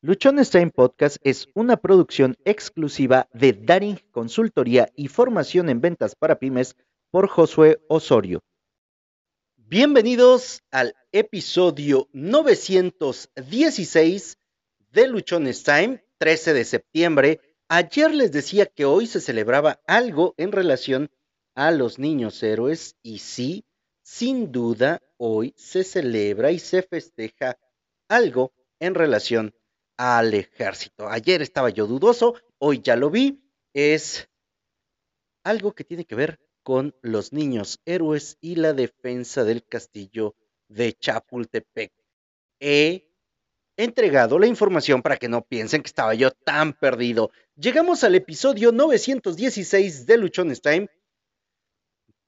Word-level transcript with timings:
Luchones 0.00 0.50
Time 0.50 0.70
Podcast 0.70 1.16
es 1.24 1.48
una 1.54 1.76
producción 1.76 2.36
exclusiva 2.44 3.28
de 3.32 3.52
Daring 3.52 3.98
Consultoría 4.12 4.92
y 4.94 5.08
Formación 5.08 5.68
en 5.68 5.80
Ventas 5.80 6.14
para 6.14 6.38
Pymes 6.38 6.76
por 7.10 7.28
Josué 7.28 7.80
Osorio. 7.88 8.44
Bienvenidos 9.56 10.62
al 10.70 10.94
episodio 11.10 12.08
916 12.12 14.38
de 14.92 15.08
Luchones 15.08 15.64
Time, 15.64 16.04
13 16.18 16.54
de 16.54 16.64
septiembre. 16.64 17.40
Ayer 17.66 18.14
les 18.14 18.30
decía 18.30 18.66
que 18.66 18.84
hoy 18.84 19.08
se 19.08 19.20
celebraba 19.20 19.80
algo 19.84 20.32
en 20.36 20.52
relación 20.52 21.10
a 21.56 21.72
los 21.72 21.98
niños 21.98 22.40
héroes 22.44 22.94
y 23.02 23.18
sí, 23.18 23.64
sin 24.04 24.52
duda, 24.52 25.02
hoy 25.16 25.54
se 25.56 25.82
celebra 25.82 26.52
y 26.52 26.60
se 26.60 26.84
festeja 26.84 27.58
algo 28.08 28.52
en 28.78 28.94
relación 28.94 29.52
al 29.98 30.32
ejército. 30.32 31.08
Ayer 31.08 31.42
estaba 31.42 31.68
yo 31.68 31.86
dudoso, 31.86 32.36
hoy 32.58 32.80
ya 32.80 32.96
lo 32.96 33.10
vi. 33.10 33.42
Es 33.74 34.30
algo 35.44 35.74
que 35.74 35.84
tiene 35.84 36.06
que 36.06 36.14
ver 36.14 36.40
con 36.62 36.94
los 37.02 37.32
niños 37.32 37.80
héroes 37.84 38.38
y 38.40 38.54
la 38.54 38.72
defensa 38.72 39.44
del 39.44 39.66
castillo 39.66 40.34
de 40.68 40.92
Chapultepec. 40.94 41.92
He 42.60 43.12
entregado 43.76 44.38
la 44.38 44.46
información 44.46 45.02
para 45.02 45.16
que 45.16 45.28
no 45.28 45.42
piensen 45.42 45.82
que 45.82 45.88
estaba 45.88 46.14
yo 46.14 46.30
tan 46.30 46.74
perdido. 46.74 47.30
Llegamos 47.56 48.04
al 48.04 48.14
episodio 48.14 48.72
916 48.72 50.06
de 50.06 50.16
Luchones 50.16 50.62
Time. 50.62 50.88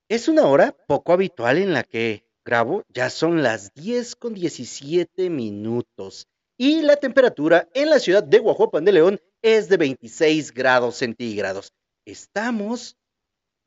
Es 0.09 0.27
una 0.29 0.47
hora 0.47 0.77
poco 0.89 1.13
habitual 1.13 1.59
en 1.59 1.73
la 1.73 1.85
que 1.85 2.25
grabo, 2.45 2.85
ya 2.89 3.11
son 3.11 3.43
las 3.43 3.75
10 3.75 4.17
con 4.17 4.35
17 4.35 5.31
minutos 5.31 6.27
y 6.61 6.83
la 6.83 6.97
temperatura 6.97 7.71
en 7.73 7.89
la 7.89 7.99
ciudad 7.99 8.23
de 8.23 8.39
Guajuapan 8.39 8.85
de 8.85 8.93
León 8.93 9.21
es 9.41 9.71
de 9.71 9.79
26 9.79 10.53
grados 10.53 10.97
centígrados. 10.97 11.73
Estamos 12.05 12.99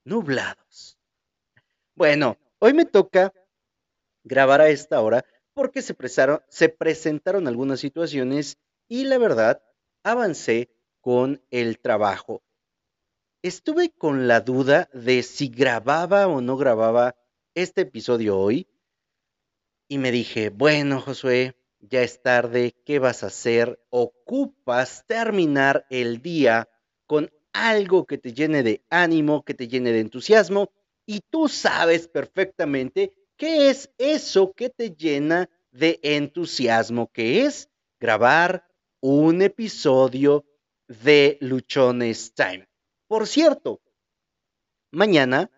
nublados. 0.06 1.00
Bueno, 1.96 2.38
hoy 2.60 2.76
me 2.76 2.86
toca 2.86 3.34
grabar 4.24 4.62
a 4.62 4.70
esta 4.70 5.02
hora 5.02 5.26
porque 5.56 5.82
se, 5.82 5.96
se 6.50 6.70
presentaron 6.70 7.48
algunas 7.48 7.80
situaciones 7.80 8.60
y 8.88 9.06
la 9.06 9.18
verdad 9.18 9.64
avancé 10.04 10.70
con 11.02 11.42
el 11.50 11.80
trabajo. 11.80 12.44
Estuve 13.42 13.90
con 13.90 14.28
la 14.28 14.42
duda 14.42 14.88
de 14.94 15.24
si 15.24 15.48
grababa 15.48 16.28
o 16.28 16.42
no 16.42 16.58
grababa 16.58 17.16
este 17.56 17.82
episodio 17.82 18.38
hoy 18.38 18.68
y 19.88 19.98
me 19.98 20.12
dije, 20.12 20.52
bueno, 20.52 21.02
Josué, 21.02 21.56
ya 21.90 22.02
es 22.02 22.22
tarde, 22.22 22.76
¿qué 22.86 23.00
vas 23.00 23.24
a 23.24 23.28
hacer? 23.28 23.80
Ocupas 23.90 25.06
terminar 25.08 25.86
el 25.90 26.22
día 26.22 26.70
con 27.06 27.32
algo 27.52 28.06
que 28.06 28.18
te 28.18 28.34
llene 28.34 28.64
de 28.64 28.84
ánimo, 28.90 29.44
que 29.44 29.54
te 29.54 29.68
llene 29.68 29.92
de 29.92 30.00
entusiasmo, 30.00 30.72
y 31.06 31.22
tú 31.30 31.48
sabes 31.48 32.08
perfectamente 32.08 33.14
qué 33.36 33.70
es 33.70 33.92
eso 33.98 34.54
que 34.54 34.70
te 34.70 34.92
llena 34.92 35.50
de 35.72 36.00
entusiasmo, 36.04 37.12
que 37.12 37.46
es 37.46 37.70
grabar 38.00 38.66
un 39.02 39.42
episodio 39.42 40.46
de 40.88 41.38
Luchones 41.42 42.34
Time. 42.34 42.68
Por 43.08 43.28
cierto, 43.28 43.82
mañana 44.92 45.52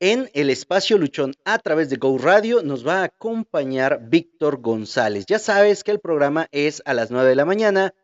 en 0.00 0.30
el 0.32 0.48
espacio 0.48 0.96
Luchón 0.96 1.34
a 1.44 1.58
través 1.58 1.90
de 1.90 1.96
Go 1.96 2.16
Radio 2.16 2.62
nos 2.62 2.86
va 2.86 3.00
a 3.00 3.04
acompañar 3.04 4.08
Víctor 4.08 4.62
González. 4.62 5.26
Ya 5.26 5.38
sabes 5.38 5.84
que 5.84 5.90
el 5.90 6.00
programa 6.00 6.48
es 6.52 6.82
a 6.86 6.94
las 6.94 7.10
9 7.10 7.28
de 7.28 7.34
la 7.36 7.44
mañana. 7.44 7.94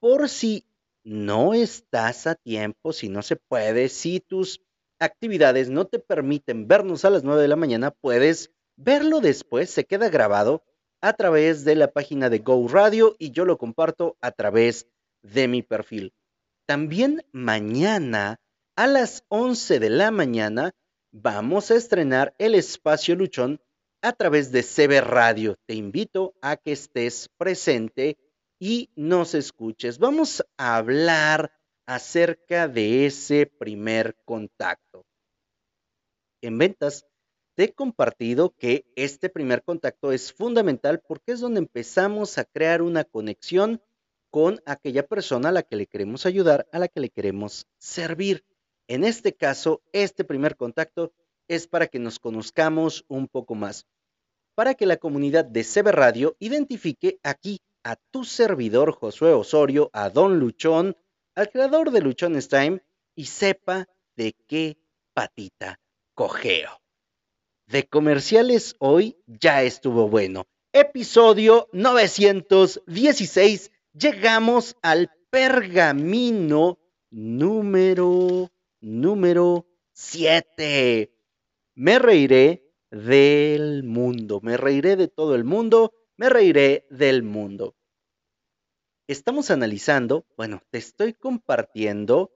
Por 0.00 0.28
si 0.28 0.66
no 1.04 1.54
estás 1.54 2.26
a 2.26 2.34
tiempo, 2.34 2.92
si 2.92 3.08
no 3.08 3.22
se 3.22 3.36
puede, 3.36 3.88
si 3.88 4.18
tus 4.18 4.62
actividades 4.98 5.70
no 5.70 5.86
te 5.86 6.00
permiten 6.00 6.66
vernos 6.66 7.04
a 7.04 7.10
las 7.10 7.22
9 7.22 7.40
de 7.40 7.48
la 7.48 7.56
mañana, 7.56 7.92
puedes 7.92 8.50
verlo 8.76 9.20
después, 9.20 9.70
se 9.70 9.84
queda 9.84 10.08
grabado 10.08 10.64
a 11.00 11.12
través 11.12 11.64
de 11.64 11.76
la 11.76 11.92
página 11.92 12.30
de 12.30 12.40
Go 12.40 12.66
Radio 12.66 13.14
y 13.20 13.30
yo 13.30 13.44
lo 13.44 13.58
comparto 13.58 14.16
a 14.20 14.32
través 14.32 14.88
de 15.22 15.46
mi 15.46 15.62
perfil. 15.62 16.14
También 16.66 17.24
mañana 17.30 18.40
a 18.74 18.88
las 18.88 19.24
11 19.28 19.78
de 19.78 19.90
la 19.90 20.10
mañana 20.10 20.72
vamos 21.12 21.70
a 21.70 21.76
estrenar 21.76 22.34
el 22.38 22.54
espacio 22.54 23.14
Luchón 23.14 23.60
a 24.00 24.12
través 24.12 24.50
de 24.50 24.62
CB 24.62 25.00
Radio. 25.02 25.56
Te 25.66 25.74
invito 25.74 26.34
a 26.40 26.56
que 26.56 26.72
estés 26.72 27.28
presente 27.36 28.18
y 28.58 28.90
nos 28.96 29.34
escuches. 29.34 29.98
Vamos 29.98 30.44
a 30.56 30.76
hablar 30.76 31.52
acerca 31.86 32.66
de 32.66 33.06
ese 33.06 33.46
primer 33.46 34.16
contacto. 34.24 35.04
En 36.40 36.58
ventas, 36.58 37.06
te 37.54 37.64
he 37.64 37.72
compartido 37.74 38.56
que 38.56 38.86
este 38.96 39.28
primer 39.28 39.62
contacto 39.62 40.10
es 40.10 40.32
fundamental 40.32 41.02
porque 41.06 41.32
es 41.32 41.40
donde 41.40 41.60
empezamos 41.60 42.38
a 42.38 42.44
crear 42.44 42.80
una 42.82 43.04
conexión 43.04 43.82
con 44.30 44.62
aquella 44.64 45.06
persona 45.06 45.50
a 45.50 45.52
la 45.52 45.62
que 45.62 45.76
le 45.76 45.86
queremos 45.86 46.24
ayudar, 46.24 46.66
a 46.72 46.78
la 46.78 46.88
que 46.88 47.00
le 47.00 47.10
queremos 47.10 47.66
servir. 47.76 48.44
En 48.92 49.04
este 49.04 49.32
caso, 49.32 49.80
este 49.94 50.22
primer 50.22 50.54
contacto 50.54 51.14
es 51.48 51.66
para 51.66 51.86
que 51.86 51.98
nos 51.98 52.18
conozcamos 52.18 53.06
un 53.08 53.26
poco 53.26 53.54
más, 53.54 53.86
para 54.54 54.74
que 54.74 54.84
la 54.84 54.98
comunidad 54.98 55.46
de 55.46 55.64
CB 55.64 55.92
Radio 55.92 56.36
identifique 56.40 57.18
aquí 57.22 57.62
a 57.84 57.96
tu 57.96 58.24
servidor 58.24 58.92
Josué 58.92 59.32
Osorio, 59.32 59.88
a 59.94 60.10
Don 60.10 60.38
Luchón, 60.38 60.94
al 61.34 61.48
creador 61.48 61.90
de 61.90 62.02
Luchón 62.02 62.38
Time 62.38 62.82
y 63.14 63.24
sepa 63.24 63.88
de 64.14 64.34
qué 64.46 64.76
patita 65.14 65.80
cogeo. 66.12 66.82
De 67.66 67.88
comerciales 67.88 68.76
hoy 68.78 69.16
ya 69.26 69.62
estuvo 69.62 70.10
bueno. 70.10 70.44
Episodio 70.70 71.70
916. 71.72 73.72
Llegamos 73.94 74.76
al 74.82 75.10
pergamino 75.30 76.78
número 77.10 78.50
número 78.82 79.66
7. 79.92 81.10
Me 81.74 81.98
reiré 81.98 82.68
del 82.90 83.84
mundo, 83.84 84.40
me 84.42 84.58
reiré 84.58 84.96
de 84.96 85.08
todo 85.08 85.34
el 85.34 85.44
mundo, 85.44 85.94
me 86.16 86.28
reiré 86.28 86.86
del 86.90 87.22
mundo. 87.22 87.74
Estamos 89.06 89.50
analizando, 89.50 90.26
bueno, 90.36 90.60
te 90.70 90.78
estoy 90.78 91.14
compartiendo 91.14 92.32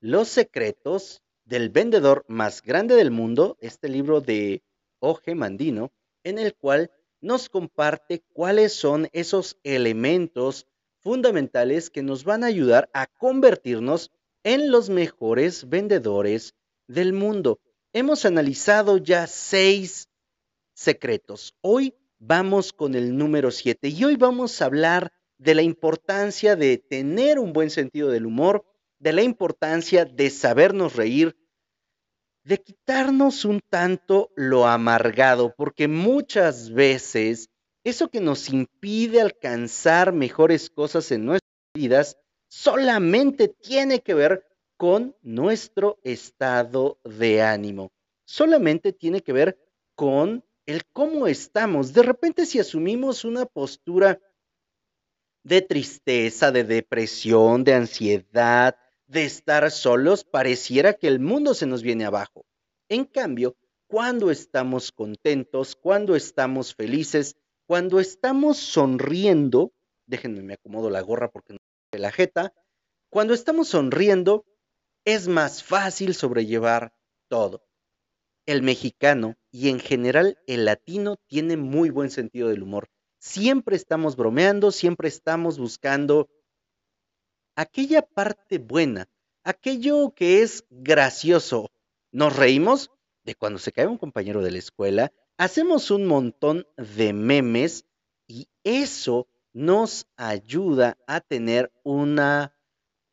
los 0.00 0.28
secretos 0.28 1.22
del 1.44 1.70
vendedor 1.70 2.24
más 2.28 2.62
grande 2.62 2.94
del 2.94 3.10
mundo, 3.10 3.56
este 3.60 3.88
libro 3.88 4.20
de 4.20 4.62
Oje 4.98 5.34
Mandino, 5.34 5.92
en 6.24 6.38
el 6.38 6.54
cual 6.54 6.90
nos 7.20 7.48
comparte 7.48 8.22
cuáles 8.32 8.74
son 8.74 9.08
esos 9.12 9.58
elementos 9.62 10.66
fundamentales 11.00 11.90
que 11.90 12.02
nos 12.02 12.24
van 12.24 12.44
a 12.44 12.48
ayudar 12.48 12.90
a 12.92 13.06
convertirnos 13.06 14.12
en 14.44 14.70
los 14.70 14.90
mejores 14.90 15.68
vendedores 15.68 16.54
del 16.86 17.12
mundo. 17.12 17.60
Hemos 17.92 18.24
analizado 18.24 18.98
ya 18.98 19.26
seis 19.26 20.08
secretos. 20.74 21.54
Hoy 21.60 21.94
vamos 22.18 22.72
con 22.72 22.94
el 22.94 23.16
número 23.16 23.50
siete 23.50 23.88
y 23.88 24.04
hoy 24.04 24.16
vamos 24.16 24.60
a 24.60 24.66
hablar 24.66 25.12
de 25.38 25.54
la 25.54 25.62
importancia 25.62 26.56
de 26.56 26.78
tener 26.78 27.38
un 27.38 27.52
buen 27.52 27.70
sentido 27.70 28.10
del 28.10 28.26
humor, 28.26 28.64
de 28.98 29.12
la 29.12 29.22
importancia 29.22 30.04
de 30.04 30.30
sabernos 30.30 30.96
reír, 30.96 31.36
de 32.42 32.58
quitarnos 32.58 33.44
un 33.44 33.60
tanto 33.68 34.30
lo 34.34 34.66
amargado, 34.66 35.54
porque 35.56 35.86
muchas 35.86 36.70
veces 36.72 37.50
eso 37.84 38.08
que 38.08 38.20
nos 38.20 38.48
impide 38.48 39.20
alcanzar 39.20 40.12
mejores 40.12 40.70
cosas 40.70 41.10
en 41.12 41.24
nuestras 41.24 41.52
vidas 41.74 42.16
solamente 42.48 43.48
tiene 43.48 44.00
que 44.00 44.14
ver 44.14 44.44
con 44.76 45.14
nuestro 45.22 45.98
estado 46.02 46.98
de 47.04 47.42
ánimo. 47.42 47.92
Solamente 48.24 48.92
tiene 48.92 49.22
que 49.22 49.32
ver 49.32 49.58
con 49.94 50.44
el 50.66 50.84
cómo 50.92 51.26
estamos. 51.26 51.92
De 51.92 52.02
repente 52.02 52.46
si 52.46 52.58
asumimos 52.58 53.24
una 53.24 53.46
postura 53.46 54.20
de 55.42 55.62
tristeza, 55.62 56.52
de 56.52 56.64
depresión, 56.64 57.64
de 57.64 57.74
ansiedad, 57.74 58.76
de 59.06 59.24
estar 59.24 59.70
solos, 59.70 60.24
pareciera 60.24 60.92
que 60.92 61.08
el 61.08 61.20
mundo 61.20 61.54
se 61.54 61.66
nos 61.66 61.82
viene 61.82 62.04
abajo. 62.04 62.44
En 62.88 63.04
cambio, 63.04 63.56
cuando 63.86 64.30
estamos 64.30 64.92
contentos, 64.92 65.74
cuando 65.74 66.14
estamos 66.14 66.74
felices, 66.74 67.36
cuando 67.66 67.98
estamos 68.00 68.58
sonriendo, 68.58 69.72
déjenme 70.06 70.42
me 70.42 70.54
acomodo 70.54 70.90
la 70.90 71.00
gorra 71.00 71.30
porque 71.30 71.56
me 71.92 71.98
la 71.98 72.12
jeta, 72.12 72.52
cuando 73.10 73.34
estamos 73.34 73.68
sonriendo, 73.68 74.44
es 75.04 75.28
más 75.28 75.62
fácil 75.62 76.14
sobrellevar 76.14 76.92
todo. 77.28 77.66
El 78.46 78.62
mexicano 78.62 79.36
y 79.50 79.68
en 79.68 79.80
general 79.80 80.38
el 80.46 80.64
latino 80.64 81.16
tiene 81.26 81.56
muy 81.56 81.90
buen 81.90 82.10
sentido 82.10 82.48
del 82.48 82.62
humor 82.62 82.88
siempre 83.18 83.76
estamos 83.76 84.16
bromeando, 84.16 84.70
siempre 84.70 85.08
estamos 85.08 85.58
buscando 85.58 86.28
aquella 87.56 88.02
parte 88.02 88.58
buena, 88.58 89.08
aquello 89.44 90.14
que 90.14 90.42
es 90.42 90.64
gracioso. 90.70 91.70
Nos 92.12 92.36
reímos 92.36 92.90
de 93.24 93.34
cuando 93.34 93.58
se 93.58 93.72
cae 93.72 93.86
un 93.86 93.98
compañero 93.98 94.42
de 94.42 94.52
la 94.52 94.58
escuela, 94.58 95.12
hacemos 95.36 95.90
un 95.90 96.06
montón 96.06 96.66
de 96.76 97.12
memes 97.12 97.84
y 98.26 98.48
eso 98.64 99.26
nos 99.58 100.06
ayuda 100.16 100.96
a 101.08 101.20
tener 101.20 101.72
una 101.82 102.56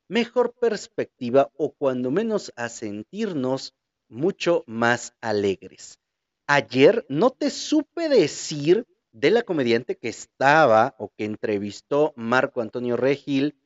mejor 0.07 0.53
perspectiva 0.53 1.49
o 1.57 1.73
cuando 1.73 2.11
menos 2.11 2.53
a 2.55 2.69
sentirnos 2.69 3.73
mucho 4.09 4.63
más 4.67 5.15
alegres. 5.21 5.99
Ayer 6.45 7.03
no 7.09 7.31
te 7.31 7.49
supe 7.49 8.09
decir 8.09 8.85
de 9.11 9.31
la 9.31 9.41
comediante 9.41 9.97
que 9.97 10.07
estaba 10.07 10.95
o 10.99 11.11
que 11.17 11.25
entrevistó 11.25 12.13
Marco 12.15 12.61
Antonio 12.61 12.95
Regil 12.95 13.59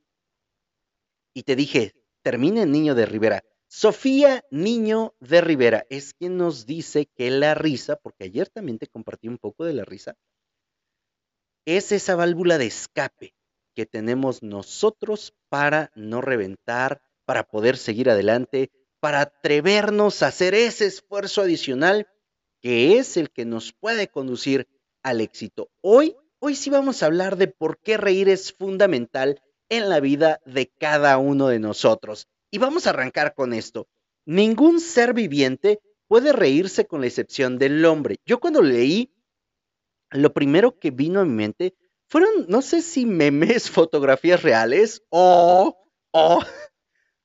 y 1.34 1.42
te 1.42 1.56
dije, 1.56 1.92
termine 2.22 2.64
Niño 2.64 2.94
de 2.94 3.04
Rivera. 3.04 3.44
Sofía 3.68 4.42
Niño 4.50 5.14
de 5.20 5.42
Rivera 5.42 5.84
es 5.90 6.14
quien 6.14 6.38
nos 6.38 6.64
dice 6.64 7.04
que 7.14 7.30
la 7.30 7.54
risa, 7.54 7.96
porque 7.96 8.24
ayer 8.24 8.48
también 8.48 8.78
te 8.78 8.86
compartí 8.86 9.28
un 9.28 9.36
poco 9.36 9.66
de 9.66 9.74
la 9.74 9.84
risa, 9.84 10.16
es 11.76 11.92
esa 11.92 12.16
válvula 12.16 12.58
de 12.58 12.66
escape 12.66 13.34
que 13.74 13.86
tenemos 13.86 14.42
nosotros 14.42 15.34
para 15.48 15.90
no 15.94 16.20
reventar, 16.20 17.00
para 17.24 17.44
poder 17.44 17.76
seguir 17.76 18.10
adelante, 18.10 18.70
para 19.00 19.20
atrevernos 19.20 20.22
a 20.22 20.28
hacer 20.28 20.54
ese 20.54 20.86
esfuerzo 20.86 21.42
adicional 21.42 22.08
que 22.60 22.98
es 22.98 23.16
el 23.16 23.30
que 23.30 23.44
nos 23.44 23.72
puede 23.72 24.08
conducir 24.08 24.68
al 25.02 25.20
éxito. 25.20 25.70
Hoy, 25.80 26.16
hoy 26.40 26.54
sí 26.54 26.70
vamos 26.70 27.02
a 27.02 27.06
hablar 27.06 27.36
de 27.36 27.48
por 27.48 27.78
qué 27.78 27.96
reír 27.96 28.28
es 28.28 28.52
fundamental 28.52 29.40
en 29.68 29.88
la 29.88 30.00
vida 30.00 30.40
de 30.44 30.66
cada 30.66 31.16
uno 31.18 31.48
de 31.48 31.58
nosotros. 31.58 32.26
Y 32.50 32.58
vamos 32.58 32.86
a 32.86 32.90
arrancar 32.90 33.34
con 33.34 33.54
esto. 33.54 33.86
Ningún 34.26 34.80
ser 34.80 35.14
viviente 35.14 35.80
puede 36.08 36.32
reírse 36.32 36.86
con 36.86 37.00
la 37.00 37.06
excepción 37.06 37.58
del 37.58 37.84
hombre. 37.84 38.16
Yo 38.26 38.40
cuando 38.40 38.60
leí, 38.60 39.10
lo 40.10 40.32
primero 40.32 40.78
que 40.78 40.90
vino 40.90 41.20
a 41.20 41.24
mi 41.24 41.32
mente 41.32 41.74
fueron, 42.06 42.46
no 42.48 42.62
sé 42.62 42.82
si 42.82 43.06
memes, 43.06 43.70
fotografías 43.70 44.42
reales 44.42 45.02
o, 45.10 45.78
o 46.12 46.42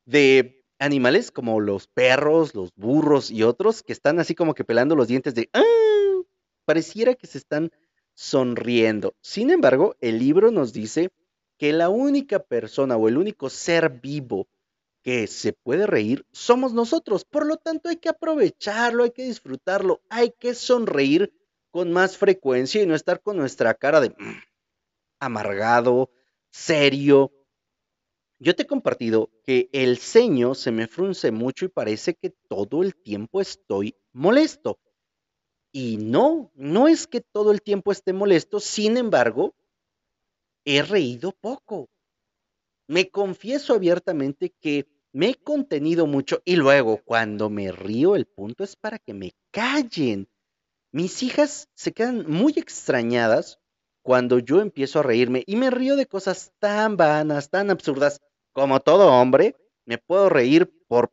de 0.06 0.64
animales 0.80 1.32
como 1.32 1.60
los 1.60 1.88
perros, 1.88 2.54
los 2.54 2.74
burros 2.76 3.32
y 3.32 3.44
otros 3.44 3.82
que 3.84 3.94
están 3.94 4.20
así 4.20 4.36
como 4.36 4.54
que 4.54 4.64
pelando 4.64 4.96
los 4.96 5.08
dientes 5.08 5.36
de... 5.36 5.50
¡Ah! 5.54 5.64
Pareciera 6.66 7.14
que 7.14 7.28
se 7.28 7.38
están 7.38 7.72
sonriendo. 8.16 9.16
Sin 9.22 9.52
embargo, 9.52 9.96
el 10.02 10.20
libro 10.20 10.52
nos 10.52 10.74
dice 10.74 11.12
que 11.58 11.74
la 11.74 11.90
única 11.90 12.40
persona 12.40 12.98
o 12.98 13.08
el 13.08 13.18
único 13.18 13.50
ser 13.50 13.90
vivo 14.02 14.48
que 15.04 15.28
se 15.28 15.54
puede 15.54 15.86
reír 15.86 16.26
somos 16.32 16.74
nosotros. 16.74 17.26
Por 17.26 17.46
lo 17.46 17.58
tanto, 17.58 17.90
hay 17.90 17.98
que 17.98 18.10
aprovecharlo, 18.10 19.04
hay 19.04 19.12
que 19.12 19.24
disfrutarlo, 19.26 20.02
hay 20.10 20.32
que 20.40 20.56
sonreír 20.56 21.32
con 21.76 21.92
más 21.92 22.16
frecuencia 22.16 22.82
y 22.82 22.86
no 22.86 22.96
estar 22.96 23.22
con 23.22 23.36
nuestra 23.36 23.74
cara 23.74 24.00
de 24.00 24.12
mm, 24.12 24.40
amargado, 25.20 26.10
serio. 26.50 27.34
Yo 28.40 28.56
te 28.56 28.64
he 28.64 28.66
compartido 28.66 29.30
que 29.44 29.70
el 29.74 29.98
ceño 29.98 30.56
se 30.56 30.72
me 30.72 30.88
frunce 30.88 31.32
mucho 31.32 31.66
y 31.66 31.68
parece 31.68 32.14
que 32.14 32.30
todo 32.30 32.82
el 32.82 32.96
tiempo 32.96 33.42
estoy 33.42 33.94
molesto. 34.14 34.80
Y 35.74 35.98
no, 35.98 36.50
no 36.56 36.88
es 36.88 37.08
que 37.08 37.20
todo 37.20 37.52
el 37.52 37.62
tiempo 37.62 37.92
esté 37.92 38.14
molesto, 38.14 38.62
sin 38.62 38.96
embargo, 38.96 39.54
he 40.64 40.82
reído 40.82 41.34
poco. 41.34 41.90
Me 42.88 43.10
confieso 43.10 43.74
abiertamente 43.74 44.56
que 44.62 44.88
me 45.12 45.32
he 45.32 45.36
contenido 45.36 46.08
mucho 46.08 46.42
y 46.46 46.56
luego 46.56 47.02
cuando 47.04 47.50
me 47.50 47.74
río 47.74 48.16
el 48.16 48.28
punto 48.28 48.64
es 48.64 48.78
para 48.78 48.98
que 48.98 49.14
me 49.14 49.34
callen. 49.52 50.30
Mis 50.96 51.24
hijas 51.24 51.68
se 51.76 51.92
quedan 51.92 52.24
muy 52.26 52.54
extrañadas 52.56 53.60
cuando 54.02 54.40
yo 54.40 54.62
empiezo 54.62 55.00
a 55.00 55.04
reírme 55.04 55.44
y 55.46 55.58
me 55.58 55.70
río 55.70 55.98
de 55.98 56.06
cosas 56.06 56.54
tan 56.60 56.96
vanas, 56.96 57.50
tan 57.50 57.70
absurdas, 57.70 58.22
como 58.54 58.80
todo 58.80 59.12
hombre, 59.12 59.58
me 59.84 59.98
puedo 59.98 60.30
reír 60.30 60.72
por 60.88 61.12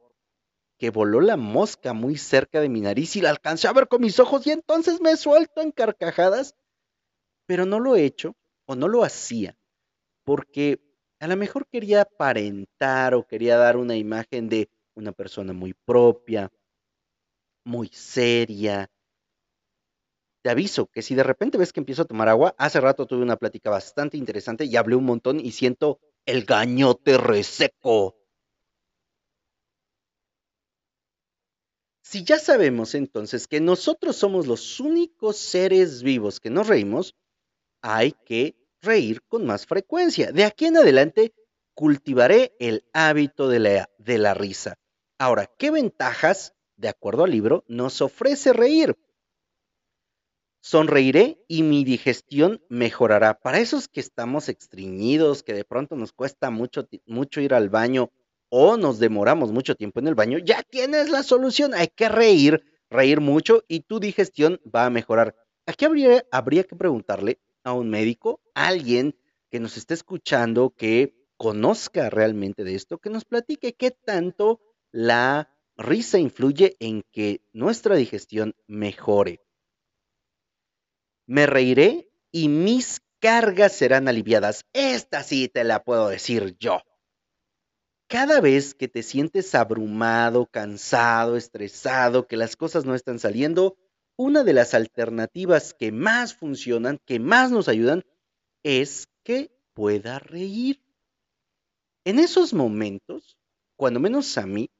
que 0.79 0.91
voló 0.91 1.21
la 1.21 1.37
mosca 1.37 1.95
muy 1.95 2.17
cerca 2.17 2.61
de 2.61 2.69
mi 2.69 2.81
nariz 2.81 3.17
y 3.17 3.23
la 3.23 3.31
alcancé 3.31 3.67
a 3.67 3.73
ver 3.73 3.89
con 3.89 4.03
mis 4.03 4.21
ojos 4.21 4.47
y 4.47 4.53
entonces 4.53 5.01
me 5.01 5.17
suelto 5.17 5.61
en 5.61 5.73
carcajadas, 5.73 6.55
pero 7.47 7.67
no 7.67 7.81
lo 7.81 7.97
he 7.97 8.05
hecho 8.05 8.37
o 8.67 8.77
no 8.77 8.87
lo 8.87 9.03
hacía, 9.03 9.59
porque 10.23 10.81
a 11.19 11.27
lo 11.27 11.37
mejor 11.37 11.67
quería 11.67 12.03
aparentar 12.03 13.15
o 13.15 13.27
quería 13.27 13.57
dar 13.57 13.77
una 13.77 13.97
imagen 13.97 14.49
de 14.49 14.71
una 14.95 15.11
persona 15.11 15.53
muy 15.53 15.75
propia, 15.75 16.53
muy 17.65 17.89
seria. 17.89 18.89
Te 20.43 20.51
aviso 20.51 20.87
que 20.87 21.03
si 21.03 21.15
de 21.15 21.23
repente 21.23 21.57
ves 21.57 21.73
que 21.73 21.79
empiezo 21.79 22.03
a 22.03 22.07
tomar 22.07 22.29
agua, 22.29 22.55
hace 22.59 22.81
rato 22.81 23.07
tuve 23.07 23.23
una 23.23 23.37
plática 23.37 23.71
bastante 23.71 24.17
interesante 24.17 24.65
y 24.65 24.77
hablé 24.77 24.97
un 24.97 25.05
montón 25.05 25.39
y 25.39 25.53
siento 25.53 26.01
el 26.27 26.45
gañote 26.45 27.17
reseco. 27.17 28.17
Si 32.03 32.25
ya 32.25 32.39
sabemos 32.39 32.95
entonces 32.97 33.47
que 33.47 33.61
nosotros 33.61 34.17
somos 34.17 34.49
los 34.49 34.81
únicos 34.81 35.37
seres 35.37 36.03
vivos 36.03 36.41
que 36.41 36.51
nos 36.51 36.67
reímos, 36.67 37.15
hay 37.81 38.13
que 38.27 38.57
reír 38.83 39.23
con 39.23 39.47
más 39.47 39.65
frecuencia. 39.67 40.33
De 40.33 40.45
aquí 40.45 40.67
en 40.67 40.77
adelante 40.77 41.33
cultivaré 41.75 42.55
el 42.59 42.85
hábito 42.93 43.49
de 43.49 43.61
la, 43.61 43.91
de 43.99 44.19
la 44.19 44.35
risa. 44.35 44.77
Ahora, 45.19 45.49
¿qué 45.57 45.71
ventajas, 45.71 46.53
de 46.77 46.89
acuerdo 46.89 47.23
al 47.23 47.31
libro, 47.31 47.65
nos 47.69 48.03
ofrece 48.03 48.53
reír? 48.53 48.97
Sonreiré 50.65 51.45
y 51.49 51.65
mi 51.65 51.83
digestión 51.83 52.63
mejorará. 52.69 53.35
Para 53.35 53.59
esos 53.59 53.89
que 53.89 53.99
estamos 53.99 54.49
extriñidos, 54.49 55.43
que 55.43 55.55
de 55.55 55.65
pronto 55.65 55.97
nos 55.97 56.13
cuesta 56.13 56.51
mucho, 56.51 56.89
mucho 57.05 57.41
ir 57.41 57.53
al 57.53 57.69
baño 57.69 58.13
o 58.49 58.77
nos 58.77 59.01
demoramos 59.01 59.51
mucho 59.51 59.75
tiempo 59.75 59.99
en 59.99 60.07
el 60.07 60.15
baño, 60.15 60.39
ya 60.39 60.63
tienes 60.63 61.11
la 61.11 61.25
solución. 61.25 61.75
Hay 61.75 61.89
que 61.89 62.09
reír, 62.09 62.63
reír 62.89 63.21
mucho 63.21 63.65
y 63.67 63.81
tu 63.81 63.99
digestión 63.99 64.61
va 64.65 64.87
a 64.87 64.91
mejorar. 64.91 65.35
Aquí 65.67 65.85
habría, 65.85 66.25
habría 66.31 66.63
que 66.63 66.77
preguntarle 66.77 67.41
a 67.65 67.73
un 67.73 67.91
médico, 67.91 68.41
alguien 68.55 69.17
que 69.51 69.59
nos 69.59 69.77
esté 69.77 69.95
escuchando, 69.95 70.71
que 70.71 71.13
conozca 71.37 72.09
realmente 72.09 72.63
de 72.63 72.77
esto, 72.77 72.99
que 72.99 73.11
nos 73.11 73.25
platique 73.25 73.75
qué 73.75 73.91
tanto 73.91 74.61
la 74.93 75.51
risa 75.77 76.21
influye 76.21 76.77
en 76.79 77.03
que 77.11 77.41
nuestra 77.53 77.97
digestión 77.97 78.55
mejore. 78.69 79.41
Me 81.27 81.47
reiré 81.47 82.09
y 82.31 82.49
mis 82.49 83.01
cargas 83.21 83.73
serán 83.73 84.09
aliviadas. 84.09 84.65
Esta 84.73 85.23
sí 85.23 85.49
te 85.49 85.65
la 85.65 85.85
puedo 85.85 86.09
decir 86.09 86.57
yo. 86.59 86.81
Cada 88.09 88.41
vez 88.41 88.75
que 88.75 88.89
te 88.89 89.03
sientes 89.03 89.55
abrumado, 89.55 90.47
cansado, 90.47 91.37
estresado, 91.37 92.27
que 92.27 92.37
las 92.37 92.57
cosas 92.57 92.85
no 92.85 92.95
están 92.95 93.19
saliendo, 93.19 93.79
una 94.17 94.45
de 94.45 94.53
las 94.53 94.75
alternativas 94.75 95.73
que 95.73 95.93
más 95.93 96.35
funcionan, 96.35 96.99
que 97.07 97.19
más 97.19 97.51
nos 97.51 97.69
ayudan, 97.69 98.05
es 98.63 99.09
que 99.23 99.51
pueda 99.73 100.19
reír. 100.19 100.83
En 102.05 102.19
esos 102.19 102.53
momentos, 102.53 103.39
cuando 103.77 104.01
menos 104.01 104.37
a 104.37 104.47
mí, 104.47 104.71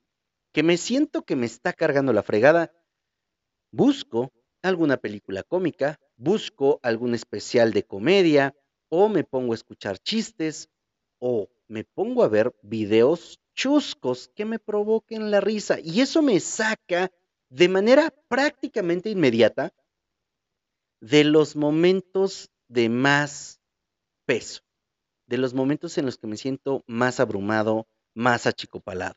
que 0.53 0.63
me 0.63 0.77
siento 0.77 1.23
que 1.23 1.37
me 1.37 1.47
está 1.47 1.73
cargando 1.73 2.13
la 2.13 2.23
fregada, 2.23 2.73
busco 3.71 4.33
alguna 4.61 4.99
película 4.99 5.43
cómica, 5.43 5.99
busco 6.23 6.79
algún 6.83 7.15
especial 7.15 7.73
de 7.73 7.85
comedia, 7.85 8.55
o 8.89 9.09
me 9.09 9.25
pongo 9.25 9.53
a 9.53 9.57
escuchar 9.57 9.99
chistes, 9.99 10.69
o 11.19 11.49
me 11.67 11.85
pongo 11.85 12.23
a 12.23 12.29
ver 12.29 12.55
videos 12.63 13.41
chuscos 13.55 14.31
que 14.35 14.45
me 14.45 14.59
provoquen 14.59 15.31
la 15.31 15.41
risa. 15.41 15.81
Y 15.81 16.01
eso 16.01 16.23
me 16.23 16.39
saca 16.39 17.11
de 17.49 17.69
manera 17.69 18.15
prácticamente 18.29 19.11
inmediata 19.11 19.75
de 21.01 21.25
los 21.25 21.57
momentos 21.57 22.51
de 22.69 22.89
más 22.89 23.61
peso, 24.25 24.63
de 25.27 25.39
los 25.39 25.55
momentos 25.55 25.99
en 25.99 26.07
los 26.07 26.19
que 26.19 26.29
me 26.29 26.37
siento 26.37 26.85
más 26.87 27.19
abrumado, 27.19 27.89
más 28.15 28.47
achicopalado. 28.47 29.17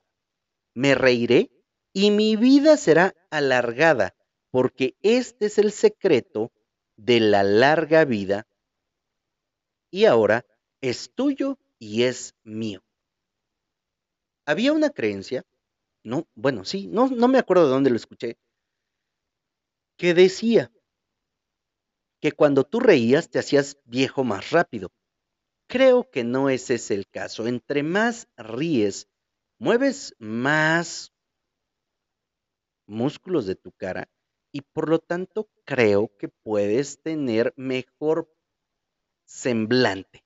Me 0.73 0.95
reiré 0.95 1.51
y 1.93 2.09
mi 2.11 2.35
vida 2.35 2.77
será 2.77 3.13
alargada, 3.29 4.15
porque 4.49 4.97
este 5.01 5.45
es 5.45 5.57
el 5.59 5.71
secreto 5.71 6.51
de 6.97 7.19
la 7.19 7.43
larga 7.43 8.05
vida 8.05 8.47
y 9.91 10.05
ahora 10.05 10.45
es 10.81 11.11
tuyo 11.13 11.57
y 11.79 12.03
es 12.03 12.35
mío. 12.43 12.83
Había 14.45 14.73
una 14.73 14.89
creencia 14.89 15.43
no, 16.05 16.27
bueno, 16.35 16.63
sí, 16.65 16.87
no, 16.87 17.07
no 17.07 17.27
me 17.27 17.39
acuerdo 17.39 17.65
de 17.65 17.71
dónde 17.71 17.89
lo 17.89 17.95
escuché, 17.95 18.37
que 19.97 20.13
decía 20.13 20.71
que 22.21 22.31
cuando 22.31 22.63
tú 22.63 22.79
reías 22.79 23.29
te 23.29 23.39
hacías 23.39 23.77
viejo 23.85 24.23
más 24.23 24.51
rápido. 24.51 24.91
Creo 25.67 26.09
que 26.11 26.23
no 26.23 26.49
ese 26.49 26.75
es 26.75 26.91
el 26.91 27.07
caso. 27.07 27.47
Entre 27.47 27.81
más 27.81 28.27
ríes, 28.37 29.07
mueves 29.57 30.13
más 30.19 31.11
músculos 32.85 33.47
de 33.47 33.55
tu 33.55 33.71
cara 33.71 34.07
y 34.55 34.61
por 34.61 34.87
lo 34.87 34.99
tanto 34.99 35.49
creo 35.65 36.15
que 36.17 36.29
puedes 36.29 37.01
tener 37.01 37.53
mejor 37.57 38.33
semblante. 39.25 40.23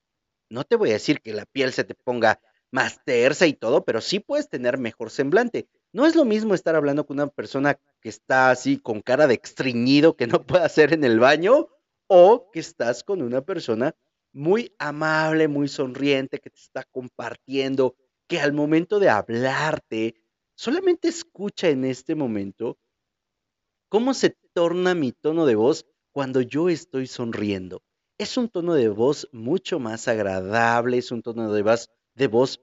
No 0.51 0.65
te 0.65 0.75
voy 0.75 0.91
a 0.91 0.93
decir 0.93 1.21
que 1.21 1.33
la 1.33 1.48
piel 1.48 1.74
se 1.74 1.83
te 1.83 1.95
ponga 1.95 2.39
más 2.69 3.03
tersa 3.03 3.48
y 3.48 3.53
todo, 3.53 3.86
pero 3.86 4.01
sí 4.01 4.19
puedes 4.19 4.48
tener 4.48 4.77
mejor 4.77 5.09
semblante. 5.09 5.67
No 5.93 6.05
es 6.05 6.15
lo 6.15 6.25
mismo 6.25 6.53
estar 6.53 6.75
hablando 6.75 7.07
con 7.07 7.17
una 7.17 7.25
persona 7.25 7.79
que 8.01 8.09
está 8.09 8.51
así 8.51 8.77
con 8.77 9.01
cara 9.01 9.25
de 9.25 9.33
extriñido 9.33 10.15
que 10.15 10.27
no 10.27 10.43
puede 10.45 10.63
hacer 10.63 10.93
en 10.93 11.03
el 11.03 11.19
baño 11.19 11.67
o 12.05 12.51
que 12.51 12.59
estás 12.59 13.03
con 13.03 13.24
una 13.24 13.41
persona 13.41 13.95
muy 14.31 14.75
amable, 14.77 15.48
muy 15.48 15.67
sonriente, 15.67 16.38
que 16.38 16.51
te 16.51 16.59
está 16.59 16.83
compartiendo, 16.83 17.95
que 18.27 18.39
al 18.39 18.53
momento 18.53 19.00
de 19.00 19.09
hablarte, 19.09 20.21
solamente 20.53 21.07
escucha 21.07 21.69
en 21.69 21.83
este 21.83 22.13
momento 22.13 22.77
cómo 23.89 24.13
se 24.13 24.38
torna 24.53 24.96
mi 24.96 25.12
tono 25.12 25.46
de 25.46 25.55
voz 25.55 25.86
cuando 26.12 26.41
yo 26.41 26.69
estoy 26.69 27.08
sonriendo. 27.08 27.84
Es 28.17 28.38
un 28.38 28.50
tono 28.50 28.75
de 28.75 28.89
voz 28.89 29.27
mucho 29.31 29.79
más 29.79 30.08
agradable, 30.08 30.98
es 30.98 31.12
un 31.12 31.22
tono 31.22 31.51
de 31.51 31.62
voz, 31.63 31.89
de 32.13 32.27
voz 32.27 32.62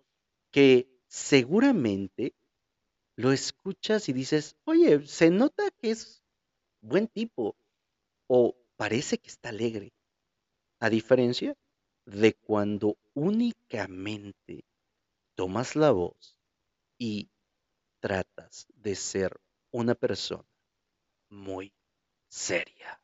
que 0.52 0.88
seguramente 1.09 2.35
lo 3.16 3.33
escuchas 3.33 4.09
y 4.09 4.12
dices, 4.12 4.56
oye, 4.64 5.06
se 5.06 5.30
nota 5.30 5.71
que 5.78 5.90
es 5.90 6.23
buen 6.80 7.09
tipo 7.09 7.56
o 8.28 8.56
parece 8.76 9.18
que 9.18 9.28
está 9.28 9.49
alegre, 9.49 9.92
a 10.80 10.90
diferencia 10.90 11.56
de 12.04 12.35
cuando 12.35 12.99
únicamente 13.14 14.64
tomas 15.35 15.75
la 15.75 15.90
voz 15.90 16.38
y 16.99 17.30
tratas 18.00 18.66
de 18.75 18.95
ser 18.95 19.40
una 19.71 19.95
persona 19.95 20.47
muy 21.37 21.73
seria. 22.28 23.00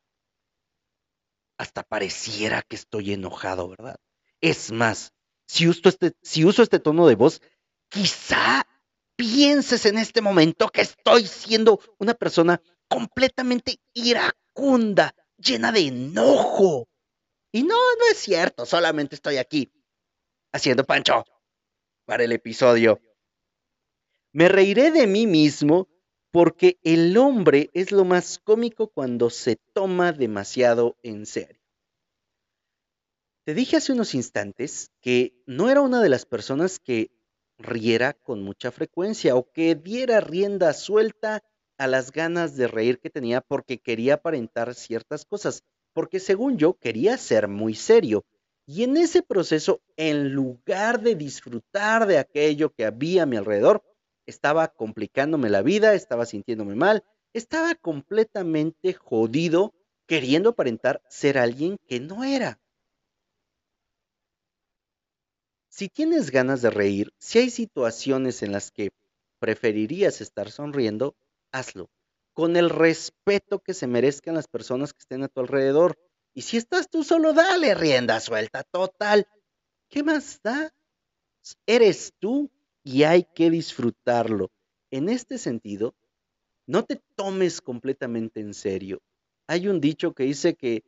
Hasta 1.59 1.83
pareciera 1.85 2.63
que 2.63 2.77
estoy 2.77 3.13
enojado, 3.13 3.69
¿verdad? 3.69 4.01
Es 4.41 4.73
más, 4.73 5.13
si 5.47 5.69
uso 5.69 5.89
este, 5.89 6.15
si 6.23 6.45
uso 6.45 6.63
este 6.63 6.81
tono 6.81 7.07
de 7.07 7.15
voz, 7.15 7.41
quizá 7.89 8.67
pienses 9.15 9.87
en 9.87 9.99
este 9.99 10.21
momento 10.21 10.69
que 10.69 10.81
estoy 10.81 11.27
siendo 11.27 11.81
una 11.99 12.15
persona 12.15 12.61
completamente 12.89 13.79
iracunda, 13.93 15.15
llena 15.37 15.71
de 15.71 15.81
enojo. 15.81 16.89
Y 17.53 17.63
no, 17.63 17.77
no 17.77 18.05
es 18.11 18.19
cierto, 18.19 18.67
solamente 18.67 19.15
estoy 19.15 19.37
aquí 19.37 19.71
haciendo 20.53 20.85
pancho 20.85 21.25
para 22.07 22.25
el 22.25 22.33
episodio. 22.33 23.01
Me 24.33 24.49
reiré 24.49 24.91
de 24.91 25.07
mí 25.07 25.27
mismo 25.27 25.89
porque 26.33 26.79
el 26.83 27.17
hombre 27.19 27.71
es 27.75 27.93
lo 27.93 28.05
más 28.05 28.39
cómico 28.39 28.89
cuando 28.89 29.29
se 29.29 29.57
toma 29.75 30.13
demasiado 30.13 30.97
en 31.03 31.27
serio. 31.27 31.61
Te 33.45 33.55
dije 33.55 33.77
hace 33.77 33.93
unos 33.93 34.15
instantes 34.15 34.91
que 35.01 35.35
no 35.47 35.69
era 35.69 35.83
una 35.83 36.01
de 36.01 36.09
las 36.09 36.25
personas 36.25 36.79
que 36.79 37.11
riera 37.59 38.15
con 38.15 38.43
mucha 38.43 38.71
frecuencia 38.71 39.37
o 39.37 39.51
que 39.53 39.75
diera 39.75 40.21
rienda 40.21 40.73
suelta 40.73 41.43
a 41.77 41.87
las 41.87 42.13
ganas 42.13 42.57
de 42.57 42.67
reír 42.67 42.99
que 42.99 43.11
tenía 43.11 43.43
porque 43.43 43.79
quería 43.79 44.15
aparentar 44.15 44.75
ciertas 44.75 45.27
cosas, 45.27 45.65
porque 45.93 46.19
según 46.19 46.57
yo 46.57 46.75
quería 46.75 47.19
ser 47.19 47.47
muy 47.47 47.75
serio. 47.75 48.25
Y 48.65 48.85
en 48.85 48.97
ese 48.97 49.23
proceso, 49.23 49.83
en 49.97 50.33
lugar 50.33 51.03
de 51.03 51.15
disfrutar 51.15 52.07
de 52.07 52.19
aquello 52.19 52.73
que 52.73 52.87
había 52.87 53.25
a 53.25 53.27
mi 53.27 53.37
alrededor, 53.37 53.83
estaba 54.33 54.69
complicándome 54.69 55.51
la 55.51 55.63
vida, 55.63 55.95
estaba 55.95 56.27
sintiéndome 56.27 56.75
mal, 56.75 57.05
estaba 57.35 57.75
completamente 57.75 58.95
jodido 58.95 59.75
queriendo 60.07 60.51
aparentar 60.51 61.03
ser 61.09 61.39
alguien 61.39 61.79
que 61.87 62.01
no 62.01 62.25
era. 62.25 62.59
Si 65.69 65.89
tienes 65.89 66.31
ganas 66.31 66.61
de 66.63 66.71
reír, 66.71 67.15
si 67.19 67.39
hay 67.39 67.51
situaciones 67.51 68.43
en 68.43 68.53
las 68.53 68.71
que 68.71 68.91
preferirías 69.39 70.21
estar 70.21 70.51
sonriendo, 70.51 71.15
hazlo, 71.51 71.91
con 72.33 72.57
el 72.57 72.71
respeto 72.71 73.59
que 73.59 73.75
se 73.75 73.87
merezcan 73.87 74.35
las 74.35 74.49
personas 74.49 74.93
que 74.93 75.01
estén 75.01 75.23
a 75.23 75.29
tu 75.29 75.41
alrededor. 75.41 75.99
Y 76.35 76.43
si 76.43 76.57
estás 76.57 76.89
tú 76.89 77.05
solo, 77.05 77.33
dale 77.33 77.75
rienda 77.75 78.21
suelta, 78.21 78.63
total. 78.65 79.27
¿Qué 79.89 80.03
más 80.03 80.41
da? 80.43 80.73
Eres 81.67 82.13
tú 82.19 82.51
y 82.85 83.05
hay 83.05 83.25
que 83.35 83.51
disfrutarlo. 83.51 84.51
En 84.91 85.09
este 85.09 85.39
sentido, 85.39 85.95
no 86.67 86.85
te 86.85 87.03
tomes 87.17 87.61
completamente 87.61 88.41
en 88.41 88.55
serio. 88.55 89.01
Hay 89.47 89.69
un 89.69 89.81
dicho 89.81 90.15
que 90.15 90.25
dice 90.25 90.55
que 90.55 90.85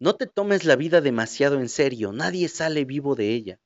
no 0.00 0.14
te 0.14 0.26
tomes 0.26 0.64
la 0.64 0.76
vida 0.76 1.00
demasiado 1.00 1.58
en 1.58 1.68
serio, 1.68 2.12
nadie 2.12 2.48
sale 2.48 2.84
vivo 2.84 3.14
de 3.14 3.34
ella. 3.34 3.60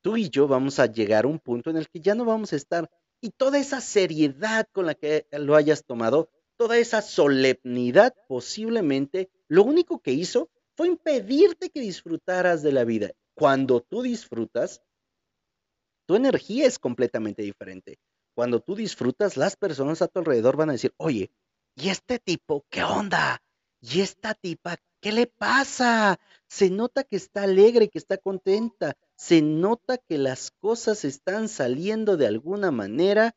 Tú 0.00 0.16
y 0.16 0.30
yo 0.30 0.48
vamos 0.48 0.78
a 0.78 0.86
llegar 0.86 1.24
a 1.24 1.28
un 1.28 1.38
punto 1.38 1.70
en 1.70 1.76
el 1.76 1.88
que 1.88 2.00
ya 2.00 2.14
no 2.14 2.24
vamos 2.24 2.52
a 2.52 2.56
estar 2.56 2.90
y 3.20 3.30
toda 3.30 3.58
esa 3.58 3.80
seriedad 3.80 4.66
con 4.72 4.86
la 4.86 4.94
que 4.94 5.26
lo 5.32 5.54
hayas 5.54 5.84
tomado, 5.84 6.28
toda 6.56 6.78
esa 6.78 7.02
solemnidad 7.02 8.14
posiblemente, 8.28 9.30
lo 9.48 9.62
único 9.64 10.00
que 10.00 10.12
hizo 10.12 10.50
fue 10.76 10.88
impedirte 10.88 11.70
que 11.70 11.80
disfrutaras 11.80 12.62
de 12.62 12.72
la 12.72 12.84
vida. 12.84 13.12
Cuando 13.34 13.80
tú 13.80 14.02
disfrutas, 14.02 14.82
tu 16.12 16.16
energía 16.16 16.66
es 16.66 16.78
completamente 16.78 17.40
diferente. 17.40 17.98
Cuando 18.34 18.60
tú 18.60 18.76
disfrutas, 18.76 19.38
las 19.38 19.56
personas 19.56 20.02
a 20.02 20.08
tu 20.08 20.18
alrededor 20.18 20.58
van 20.58 20.68
a 20.68 20.72
decir, 20.72 20.92
oye, 20.98 21.30
¿y 21.74 21.88
este 21.88 22.18
tipo 22.18 22.66
qué 22.68 22.82
onda? 22.82 23.42
¿Y 23.80 24.00
esta 24.00 24.34
tipa 24.34 24.76
qué 25.00 25.10
le 25.10 25.26
pasa? 25.26 26.20
Se 26.46 26.68
nota 26.68 27.02
que 27.02 27.16
está 27.16 27.44
alegre, 27.44 27.88
que 27.88 27.98
está 27.98 28.18
contenta 28.18 28.94
se 29.22 29.40
nota 29.40 29.98
que 29.98 30.18
las 30.18 30.50
cosas 30.50 31.04
están 31.04 31.48
saliendo 31.48 32.16
de 32.16 32.26
alguna 32.26 32.72
manera 32.72 33.36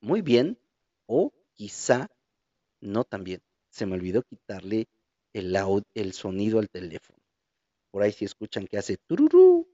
muy 0.00 0.22
bien 0.22 0.58
o 1.04 1.30
quizá 1.52 2.08
no 2.80 3.04
tan 3.04 3.22
bien. 3.22 3.42
Se 3.68 3.84
me 3.84 3.96
olvidó 3.96 4.22
quitarle 4.22 4.88
el, 5.34 6.12
sonido 6.14 6.58
al 6.58 6.70
teléfono. 6.70 7.18
Por 7.90 8.02
ahí 8.02 8.12
si 8.12 8.24
escuchan 8.24 8.66
que 8.66 8.78
hace 8.78 8.96
tururú. 8.96 9.68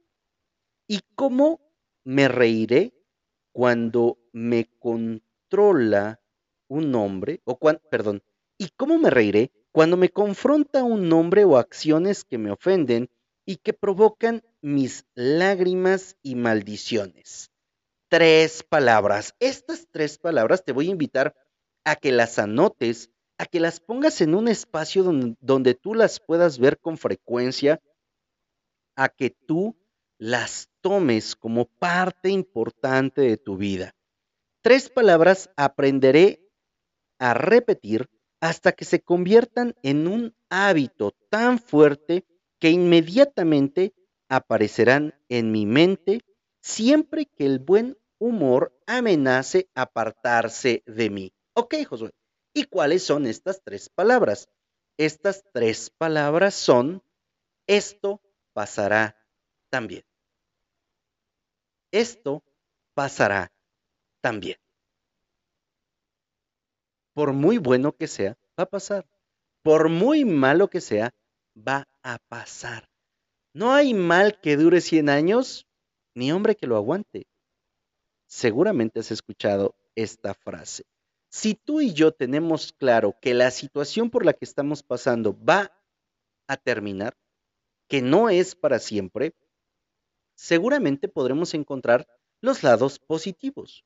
¿Y 0.88 0.98
cómo 1.14 1.60
me 2.04 2.28
reiré 2.28 2.94
cuando 3.52 4.18
me 4.32 4.70
controla 4.78 6.20
un 6.68 6.94
hombre? 6.94 7.40
O 7.44 7.58
cuando, 7.58 7.82
perdón, 7.90 8.22
¿y 8.58 8.68
cómo 8.76 8.98
me 8.98 9.10
reiré 9.10 9.52
cuando 9.72 9.96
me 9.96 10.10
confronta 10.10 10.82
un 10.82 11.12
hombre 11.12 11.44
o 11.44 11.56
acciones 11.56 12.24
que 12.24 12.38
me 12.38 12.50
ofenden 12.50 13.08
y 13.44 13.56
que 13.56 13.72
provocan 13.72 14.42
mis 14.60 15.06
lágrimas 15.14 16.16
y 16.22 16.34
maldiciones. 16.34 17.50
Tres 18.08 18.62
palabras. 18.62 19.34
Estas 19.40 19.88
tres 19.90 20.18
palabras 20.18 20.64
te 20.64 20.72
voy 20.72 20.88
a 20.88 20.92
invitar 20.92 21.34
a 21.84 21.96
que 21.96 22.12
las 22.12 22.38
anotes, 22.38 23.10
a 23.38 23.46
que 23.46 23.60
las 23.60 23.80
pongas 23.80 24.20
en 24.20 24.34
un 24.34 24.48
espacio 24.48 25.02
donde, 25.40 25.74
tú 25.74 25.94
las 25.94 26.20
puedas 26.20 26.58
ver 26.58 26.78
con 26.78 26.98
frecuencia, 26.98 27.80
a 28.96 29.08
que 29.08 29.30
tú 29.30 29.76
las 30.20 30.68
tomes 30.82 31.34
como 31.34 31.64
parte 31.64 32.28
importante 32.28 33.22
de 33.22 33.38
tu 33.38 33.56
vida. 33.56 33.94
Tres 34.60 34.90
palabras 34.90 35.50
aprenderé 35.56 36.46
a 37.18 37.32
repetir 37.32 38.10
hasta 38.38 38.72
que 38.72 38.84
se 38.84 39.00
conviertan 39.00 39.74
en 39.82 40.06
un 40.06 40.36
hábito 40.50 41.12
tan 41.30 41.58
fuerte 41.58 42.26
que 42.58 42.68
inmediatamente 42.70 43.94
aparecerán 44.28 45.14
en 45.30 45.52
mi 45.52 45.64
mente 45.64 46.20
siempre 46.60 47.24
que 47.24 47.46
el 47.46 47.58
buen 47.58 47.96
humor 48.18 48.78
amenace 48.86 49.70
apartarse 49.74 50.82
de 50.84 51.08
mí. 51.08 51.32
Ok, 51.54 51.76
Josué. 51.88 52.10
¿Y 52.52 52.64
cuáles 52.64 53.02
son 53.04 53.26
estas 53.26 53.62
tres 53.64 53.88
palabras? 53.88 54.50
Estas 54.98 55.44
tres 55.54 55.88
palabras 55.88 56.54
son, 56.54 57.02
esto 57.66 58.20
pasará 58.52 59.16
también. 59.70 60.09
Esto 61.92 62.42
pasará 62.94 63.52
también. 64.20 64.58
Por 67.14 67.32
muy 67.32 67.58
bueno 67.58 67.92
que 67.92 68.06
sea, 68.06 68.36
va 68.58 68.64
a 68.64 68.66
pasar. 68.66 69.08
Por 69.62 69.88
muy 69.88 70.24
malo 70.24 70.68
que 70.68 70.80
sea, 70.80 71.12
va 71.56 71.88
a 72.02 72.18
pasar. 72.28 72.88
No 73.52 73.72
hay 73.72 73.94
mal 73.94 74.40
que 74.40 74.56
dure 74.56 74.80
100 74.80 75.08
años, 75.08 75.66
ni 76.14 76.32
hombre 76.32 76.56
que 76.56 76.66
lo 76.66 76.76
aguante. 76.76 77.26
Seguramente 78.26 79.00
has 79.00 79.10
escuchado 79.10 79.74
esta 79.96 80.34
frase. 80.34 80.84
Si 81.30 81.54
tú 81.54 81.80
y 81.80 81.92
yo 81.92 82.12
tenemos 82.12 82.72
claro 82.72 83.16
que 83.20 83.34
la 83.34 83.50
situación 83.50 84.10
por 84.10 84.24
la 84.24 84.32
que 84.32 84.44
estamos 84.44 84.82
pasando 84.82 85.36
va 85.44 85.72
a 86.46 86.56
terminar, 86.56 87.16
que 87.88 88.02
no 88.02 88.30
es 88.30 88.54
para 88.54 88.78
siempre, 88.78 89.34
seguramente 90.40 91.06
podremos 91.06 91.52
encontrar 91.52 92.06
los 92.40 92.62
lados 92.62 92.98
positivos. 92.98 93.84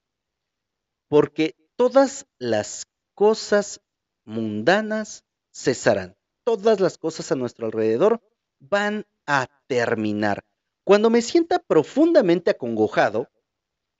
Porque 1.08 1.56
todas 1.74 2.26
las 2.38 2.86
cosas 3.14 3.80
mundanas 4.24 5.24
cesarán. 5.52 6.16
Todas 6.44 6.78
las 6.78 6.96
cosas 6.96 7.32
a 7.32 7.34
nuestro 7.34 7.66
alrededor 7.66 8.22
van 8.60 9.04
a 9.26 9.48
terminar. 9.66 10.44
Cuando 10.84 11.10
me 11.10 11.22
sienta 11.22 11.58
profundamente 11.58 12.52
acongojado, 12.52 13.28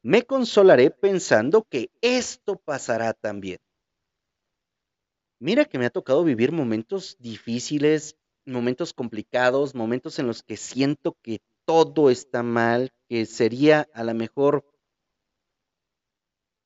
me 0.02 0.22
consolaré 0.22 0.92
pensando 0.92 1.66
que 1.68 1.90
esto 2.02 2.56
pasará 2.56 3.14
también. 3.14 3.58
Mira 5.40 5.64
que 5.64 5.78
me 5.78 5.86
ha 5.86 5.90
tocado 5.90 6.22
vivir 6.22 6.52
momentos 6.52 7.16
difíciles, 7.18 8.16
momentos 8.46 8.92
complicados, 8.92 9.74
momentos 9.74 10.20
en 10.20 10.28
los 10.28 10.44
que 10.44 10.56
siento 10.56 11.16
que 11.20 11.40
todo 11.64 12.10
está 12.10 12.42
mal, 12.42 12.92
que 13.08 13.26
sería 13.26 13.88
a 13.94 14.04
lo 14.04 14.14
mejor 14.14 14.64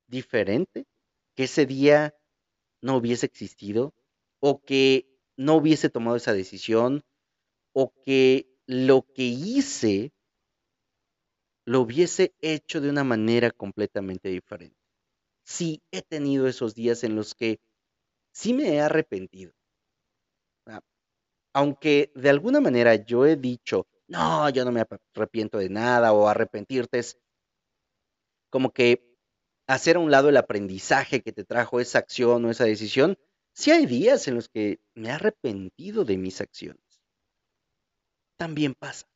diferente, 0.07 0.87
que 1.35 1.45
ese 1.45 1.67
día 1.67 2.15
no 2.83 2.97
hubiese 2.97 3.27
existido 3.27 3.95
o 4.41 4.61
que 4.61 5.07
no 5.37 5.57
hubiese 5.57 5.91
tomado 5.91 6.17
esa 6.17 6.33
decisión 6.33 7.03
o 7.73 7.93
que 8.05 8.49
lo 8.67 9.03
que 9.03 9.25
hice 9.25 10.13
lo 11.65 11.83
hubiese 11.83 12.35
hecho 12.41 12.81
de 12.81 12.89
una 12.89 13.05
manera 13.05 13.51
completamente 13.51 14.31
diferente. 14.31 14.77
Sí, 15.45 15.83
he 15.93 16.03
tenido 16.03 16.49
esos 16.49 16.75
días 16.75 17.05
en 17.05 17.15
los 17.15 17.35
que 17.35 17.61
sí 18.33 18.55
me 18.55 18.75
he 18.75 18.81
arrepentido. 18.81 19.53
Ah, 20.67 20.81
aunque 21.55 22.13
de 22.15 22.31
alguna 22.31 22.61
manera 22.61 22.95
yo 22.95 23.27
he 23.27 23.37
dicho, 23.37 23.87
no, 24.09 24.49
yo 24.51 24.65
no 24.65 24.73
me 24.73 24.85
arrepiento 25.15 25.59
de 25.59 25.69
nada 25.69 26.13
o 26.13 26.27
arrepentirte 26.27 26.99
es 26.99 27.19
como 28.51 28.73
que 28.73 29.09
hacer 29.67 29.97
a 29.97 30.01
un 30.01 30.11
lado 30.11 30.31
el 30.31 30.37
aprendizaje 30.39 31.23
que 31.23 31.33
te 31.33 31.45
trajo 31.45 31.79
esa 31.79 31.99
acción 31.99 32.45
o 32.45 32.51
esa 32.51 32.65
decisión, 32.65 33.19
sí 33.53 33.71
hay 33.71 33.85
días 33.87 34.27
en 34.27 34.35
los 34.35 34.49
que 34.49 34.81
me 34.95 35.09
he 35.09 35.13
arrepentido 35.13 36.05
de 36.05 36.17
mis 36.17 36.41
acciones. 36.41 36.83
También 38.39 38.75
pasa. 38.75 39.07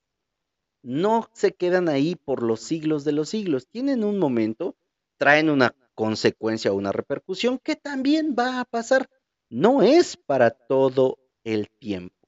No 0.82 1.30
se 1.32 1.54
quedan 1.54 1.88
ahí 1.88 2.16
por 2.16 2.42
los 2.42 2.60
siglos 2.60 3.04
de 3.04 3.12
los 3.12 3.30
siglos. 3.30 3.68
Tienen 3.68 4.04
un 4.04 4.18
momento, 4.18 4.76
traen 5.16 5.48
una 5.48 5.74
consecuencia 5.94 6.72
o 6.72 6.76
una 6.76 6.92
repercusión 6.92 7.58
que 7.58 7.76
también 7.76 8.34
va 8.38 8.60
a 8.60 8.64
pasar. 8.64 9.08
No 9.48 9.82
es 9.82 10.16
para 10.16 10.50
todo 10.50 11.18
el 11.44 11.70
tiempo. 11.70 12.21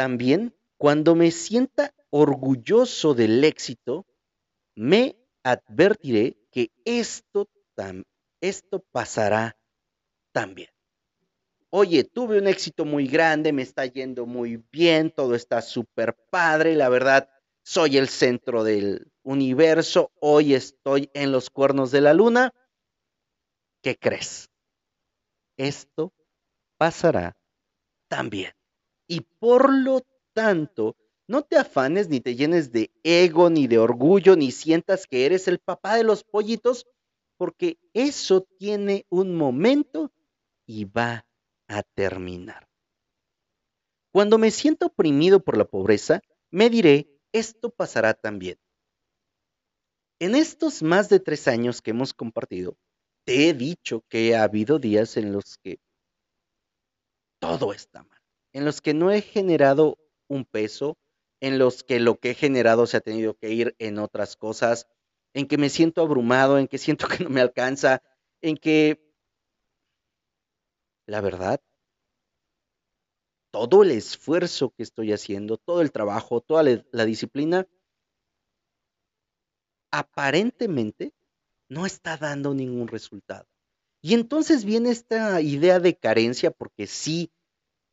También, 0.00 0.56
cuando 0.78 1.14
me 1.14 1.30
sienta 1.30 1.94
orgulloso 2.08 3.12
del 3.12 3.44
éxito, 3.44 4.06
me 4.74 5.14
advertiré 5.42 6.38
que 6.50 6.70
esto, 6.86 7.50
esto 8.40 8.82
pasará 8.90 9.58
también. 10.32 10.70
Oye, 11.68 12.04
tuve 12.04 12.38
un 12.38 12.46
éxito 12.46 12.86
muy 12.86 13.08
grande, 13.08 13.52
me 13.52 13.60
está 13.60 13.84
yendo 13.84 14.24
muy 14.24 14.64
bien, 14.72 15.10
todo 15.10 15.34
está 15.34 15.60
súper 15.60 16.16
padre, 16.30 16.76
la 16.76 16.88
verdad, 16.88 17.28
soy 17.62 17.98
el 17.98 18.08
centro 18.08 18.64
del 18.64 19.12
universo, 19.22 20.12
hoy 20.18 20.54
estoy 20.54 21.10
en 21.12 21.30
los 21.30 21.50
cuernos 21.50 21.90
de 21.90 22.00
la 22.00 22.14
luna. 22.14 22.54
¿Qué 23.82 23.98
crees? 23.98 24.48
Esto 25.58 26.14
pasará 26.78 27.36
también. 28.08 28.54
Y 29.10 29.22
por 29.40 29.76
lo 29.76 30.06
tanto, 30.34 30.96
no 31.26 31.42
te 31.42 31.56
afanes 31.56 32.08
ni 32.08 32.20
te 32.20 32.36
llenes 32.36 32.70
de 32.70 32.92
ego, 33.02 33.50
ni 33.50 33.66
de 33.66 33.76
orgullo, 33.78 34.36
ni 34.36 34.52
sientas 34.52 35.08
que 35.08 35.26
eres 35.26 35.48
el 35.48 35.58
papá 35.58 35.96
de 35.96 36.04
los 36.04 36.22
pollitos, 36.22 36.86
porque 37.36 37.80
eso 37.92 38.42
tiene 38.56 39.06
un 39.08 39.34
momento 39.34 40.12
y 40.64 40.84
va 40.84 41.26
a 41.66 41.82
terminar. 41.82 42.68
Cuando 44.12 44.38
me 44.38 44.52
siento 44.52 44.86
oprimido 44.86 45.40
por 45.40 45.56
la 45.56 45.64
pobreza, 45.64 46.20
me 46.52 46.70
diré, 46.70 47.10
esto 47.32 47.70
pasará 47.70 48.14
también. 48.14 48.60
En 50.20 50.36
estos 50.36 50.84
más 50.84 51.08
de 51.08 51.18
tres 51.18 51.48
años 51.48 51.82
que 51.82 51.90
hemos 51.90 52.14
compartido, 52.14 52.78
te 53.24 53.48
he 53.48 53.54
dicho 53.54 54.04
que 54.08 54.36
ha 54.36 54.44
habido 54.44 54.78
días 54.78 55.16
en 55.16 55.32
los 55.32 55.58
que 55.58 55.80
todo 57.40 57.72
está 57.72 58.04
mal, 58.04 58.19
en 58.52 58.64
los 58.64 58.80
que 58.80 58.94
no 58.94 59.10
he 59.10 59.22
generado 59.22 59.98
un 60.28 60.44
peso, 60.44 60.98
en 61.40 61.58
los 61.58 61.82
que 61.82 62.00
lo 62.00 62.18
que 62.18 62.30
he 62.30 62.34
generado 62.34 62.86
se 62.86 62.96
ha 62.96 63.00
tenido 63.00 63.36
que 63.36 63.50
ir 63.50 63.74
en 63.78 63.98
otras 63.98 64.36
cosas, 64.36 64.86
en 65.34 65.46
que 65.46 65.58
me 65.58 65.70
siento 65.70 66.02
abrumado, 66.02 66.58
en 66.58 66.68
que 66.68 66.78
siento 66.78 67.08
que 67.08 67.24
no 67.24 67.30
me 67.30 67.40
alcanza, 67.40 68.02
en 68.42 68.56
que, 68.56 69.00
la 71.06 71.20
verdad, 71.20 71.60
todo 73.50 73.82
el 73.82 73.90
esfuerzo 73.90 74.70
que 74.70 74.82
estoy 74.82 75.12
haciendo, 75.12 75.56
todo 75.56 75.82
el 75.82 75.92
trabajo, 75.92 76.40
toda 76.40 76.62
la, 76.62 77.04
disciplina, 77.04 77.66
aparentemente 79.90 81.12
no 81.68 81.86
está 81.86 82.16
dando 82.16 82.54
ningún 82.54 82.88
resultado. 82.88 83.48
Y 84.02 84.14
entonces 84.14 84.64
viene 84.64 84.90
esta 84.90 85.40
idea 85.40 85.78
de 85.80 85.96
carencia, 85.96 86.50
porque 86.50 86.86
sí, 86.86 87.32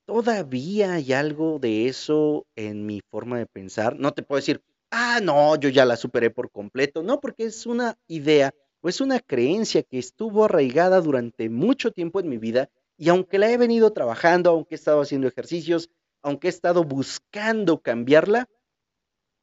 todavía 0.07 0.93
hay 0.93 1.13
algo 1.13 1.59
de 1.59 1.87
eso 1.87 2.47
en 2.55 2.85
mi 2.85 3.01
forma 3.11 3.37
de 3.37 3.45
pensar. 3.45 3.99
No 3.99 4.13
te 4.13 4.23
puedo 4.23 4.37
decir, 4.37 4.63
ah, 4.89 5.19
no, 5.21 5.55
yo 5.57 5.69
ya 5.69 5.85
la 5.85 5.97
superé 5.97 6.31
por 6.31 6.49
completo. 6.49 7.03
No, 7.03 7.19
porque 7.19 7.43
es 7.43 7.65
una 7.65 7.99
idea 8.07 8.53
o 8.81 8.89
es 8.89 9.01
una 9.01 9.19
creencia 9.19 9.83
que 9.83 9.99
estuvo 9.99 10.45
arraigada 10.45 11.01
durante 11.01 11.49
mucho 11.49 11.91
tiempo 11.91 12.21
en 12.21 12.29
mi 12.29 12.37
vida 12.37 12.69
y 12.97 13.09
aunque 13.09 13.37
la 13.37 13.51
he 13.51 13.57
venido 13.57 13.91
trabajando, 13.91 14.49
aunque 14.49 14.75
he 14.75 14.77
estado 14.77 15.01
haciendo 15.01 15.27
ejercicios, 15.27 15.89
aunque 16.23 16.47
he 16.47 16.49
estado 16.49 16.83
buscando 16.83 17.81
cambiarla, 17.81 18.47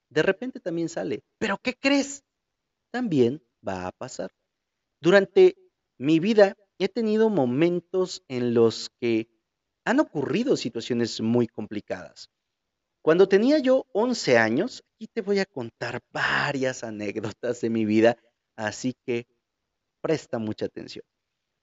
de 0.08 0.22
repente 0.22 0.60
también 0.60 0.88
sale. 0.88 1.22
Pero 1.38 1.58
¿qué 1.62 1.74
crees? 1.74 2.24
También 2.90 3.42
va 3.66 3.86
a 3.86 3.92
pasar. 3.92 4.30
Durante 5.00 5.56
mi 5.98 6.20
vida 6.20 6.56
he 6.78 6.88
tenido 6.88 7.28
momentos 7.28 8.22
en 8.28 8.54
los 8.54 8.90
que 8.98 9.28
han 9.84 10.00
ocurrido 10.00 10.56
situaciones 10.56 11.20
muy 11.20 11.46
complicadas. 11.46 12.30
Cuando 13.02 13.28
tenía 13.28 13.58
yo 13.58 13.86
11 13.92 14.38
años, 14.38 14.82
aquí 14.94 15.08
te 15.08 15.20
voy 15.20 15.38
a 15.38 15.44
contar 15.46 16.00
varias 16.10 16.84
anécdotas 16.84 17.60
de 17.60 17.68
mi 17.68 17.84
vida, 17.84 18.16
así 18.56 18.94
que 19.04 19.26
presta 20.00 20.38
mucha 20.38 20.66
atención. 20.66 21.04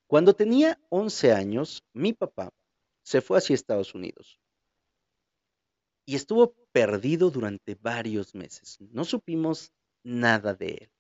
Cuando 0.08 0.36
tenía 0.36 0.80
11 0.90 1.32
años, 1.32 1.84
mi 1.94 2.14
papá 2.14 2.52
se 3.04 3.22
fue 3.22 3.40
hacia 3.40 3.56
Estados 3.56 3.96
Unidos 3.96 4.40
y 6.06 6.16
estuvo 6.16 6.54
perdido 6.72 7.32
durante 7.32 7.76
varios 7.76 8.36
meses. 8.36 8.78
No 8.80 9.06
supimos 9.06 9.72
nada 10.04 10.54
de 10.54 10.68
él. 10.68 10.92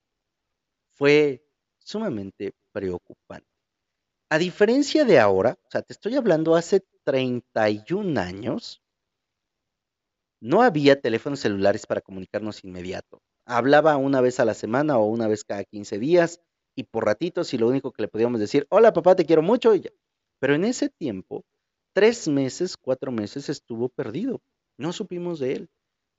Fue 0.93 1.43
sumamente 1.79 2.53
preocupante. 2.71 3.50
A 4.33 4.37
diferencia 4.37 5.03
de 5.03 5.19
ahora, 5.19 5.59
o 5.65 5.69
sea, 5.69 5.81
te 5.81 5.91
estoy 5.91 6.15
hablando 6.15 6.55
hace 6.55 6.85
31 7.03 8.17
años, 8.17 8.81
no 10.41 10.61
había 10.61 11.01
teléfonos 11.01 11.41
celulares 11.41 11.85
para 11.85 11.99
comunicarnos 11.99 12.63
inmediato. 12.63 13.21
Hablaba 13.45 13.97
una 13.97 14.21
vez 14.21 14.39
a 14.39 14.45
la 14.45 14.53
semana 14.53 14.97
o 14.97 15.05
una 15.05 15.27
vez 15.27 15.43
cada 15.43 15.65
15 15.65 15.99
días 15.99 16.39
y 16.77 16.83
por 16.83 17.05
ratitos 17.05 17.53
y 17.53 17.57
lo 17.57 17.67
único 17.67 17.91
que 17.91 18.03
le 18.03 18.07
podíamos 18.07 18.39
decir, 18.39 18.65
hola 18.69 18.93
papá, 18.93 19.17
te 19.17 19.25
quiero 19.25 19.41
mucho. 19.41 19.75
Y 19.75 19.83
Pero 20.39 20.55
en 20.55 20.63
ese 20.63 20.87
tiempo, 20.87 21.43
tres 21.93 22.29
meses, 22.29 22.77
cuatro 22.77 23.11
meses 23.11 23.49
estuvo 23.49 23.89
perdido. 23.89 24.39
No 24.77 24.93
supimos 24.93 25.39
de 25.39 25.55
él. 25.55 25.69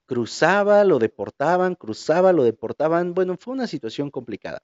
Cruzaba, 0.06 0.84
lo 0.84 0.98
deportaban, 0.98 1.74
cruzaba, 1.76 2.34
lo 2.34 2.44
deportaban. 2.44 3.14
Bueno, 3.14 3.36
fue 3.38 3.54
una 3.54 3.66
situación 3.66 4.10
complicada. 4.10 4.62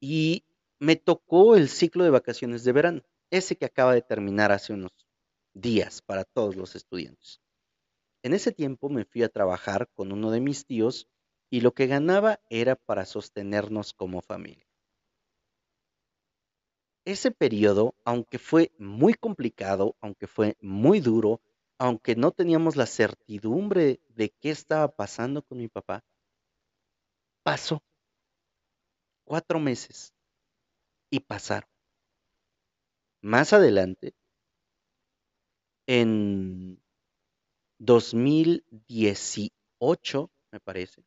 Y 0.00 0.44
me 0.78 0.96
tocó 0.96 1.56
el 1.56 1.68
ciclo 1.68 2.04
de 2.04 2.10
vacaciones 2.10 2.64
de 2.64 2.72
verano, 2.72 3.02
ese 3.30 3.56
que 3.56 3.64
acaba 3.64 3.94
de 3.94 4.02
terminar 4.02 4.52
hace 4.52 4.72
unos 4.72 4.92
días 5.54 6.02
para 6.02 6.24
todos 6.24 6.56
los 6.56 6.76
estudiantes. 6.76 7.40
En 8.22 8.34
ese 8.34 8.52
tiempo 8.52 8.88
me 8.88 9.04
fui 9.04 9.22
a 9.22 9.28
trabajar 9.28 9.88
con 9.94 10.12
uno 10.12 10.30
de 10.30 10.40
mis 10.40 10.66
tíos 10.66 11.08
y 11.50 11.60
lo 11.60 11.72
que 11.72 11.86
ganaba 11.86 12.40
era 12.50 12.76
para 12.76 13.06
sostenernos 13.06 13.94
como 13.94 14.20
familia. 14.20 14.66
Ese 17.04 17.30
periodo, 17.30 17.94
aunque 18.04 18.38
fue 18.38 18.72
muy 18.78 19.14
complicado, 19.14 19.96
aunque 20.00 20.26
fue 20.26 20.56
muy 20.60 21.00
duro, 21.00 21.40
aunque 21.78 22.16
no 22.16 22.32
teníamos 22.32 22.74
la 22.74 22.86
certidumbre 22.86 24.00
de 24.08 24.30
qué 24.30 24.50
estaba 24.50 24.88
pasando 24.88 25.42
con 25.42 25.58
mi 25.58 25.68
papá, 25.68 26.04
pasó. 27.44 27.80
Cuatro 29.24 29.60
meses 29.60 30.15
y 31.10 31.20
pasaron. 31.20 31.68
Más 33.22 33.52
adelante, 33.52 34.14
en 35.86 36.80
2018, 37.78 40.30
me 40.52 40.60
parece. 40.60 41.02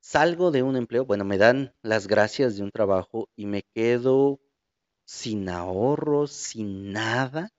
Salgo 0.00 0.50
de 0.50 0.62
un 0.62 0.76
empleo, 0.76 1.04
bueno, 1.04 1.24
me 1.24 1.38
dan 1.38 1.74
las 1.82 2.06
gracias 2.06 2.56
de 2.56 2.64
un 2.64 2.70
trabajo 2.70 3.28
y 3.36 3.46
me 3.46 3.62
quedo 3.74 4.40
sin 5.06 5.48
ahorros, 5.48 6.32
sin 6.32 6.92
nada, 6.92 7.50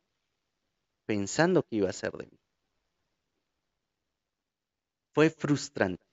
pensando 1.05 1.63
que 1.63 1.77
iba 1.77 1.89
a 1.89 1.93
ser 1.93 2.13
de 2.13 2.27
mí. 2.27 2.39
Fue 5.13 5.29
frustrante. 5.29 6.03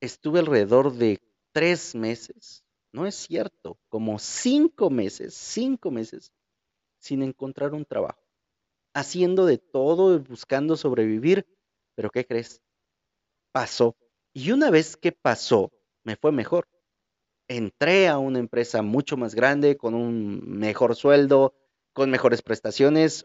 Estuve 0.00 0.40
alrededor 0.40 0.92
de 0.92 1.20
tres 1.52 1.94
meses, 1.94 2.63
no 2.94 3.06
es 3.06 3.16
cierto, 3.16 3.76
como 3.88 4.20
cinco 4.20 4.88
meses, 4.88 5.34
cinco 5.34 5.90
meses, 5.90 6.32
sin 7.00 7.22
encontrar 7.22 7.74
un 7.74 7.84
trabajo, 7.84 8.22
haciendo 8.94 9.46
de 9.46 9.58
todo, 9.58 10.20
buscando 10.20 10.76
sobrevivir, 10.76 11.44
pero 11.96 12.08
¿qué 12.10 12.24
crees? 12.24 12.62
Pasó. 13.50 13.96
Y 14.32 14.52
una 14.52 14.70
vez 14.70 14.96
que 14.96 15.10
pasó, 15.10 15.72
me 16.04 16.14
fue 16.14 16.30
mejor. 16.30 16.68
Entré 17.48 18.06
a 18.06 18.18
una 18.18 18.38
empresa 18.38 18.80
mucho 18.82 19.16
más 19.16 19.34
grande, 19.34 19.76
con 19.76 19.94
un 19.94 20.40
mejor 20.46 20.94
sueldo, 20.94 21.52
con 21.92 22.10
mejores 22.10 22.42
prestaciones. 22.42 23.24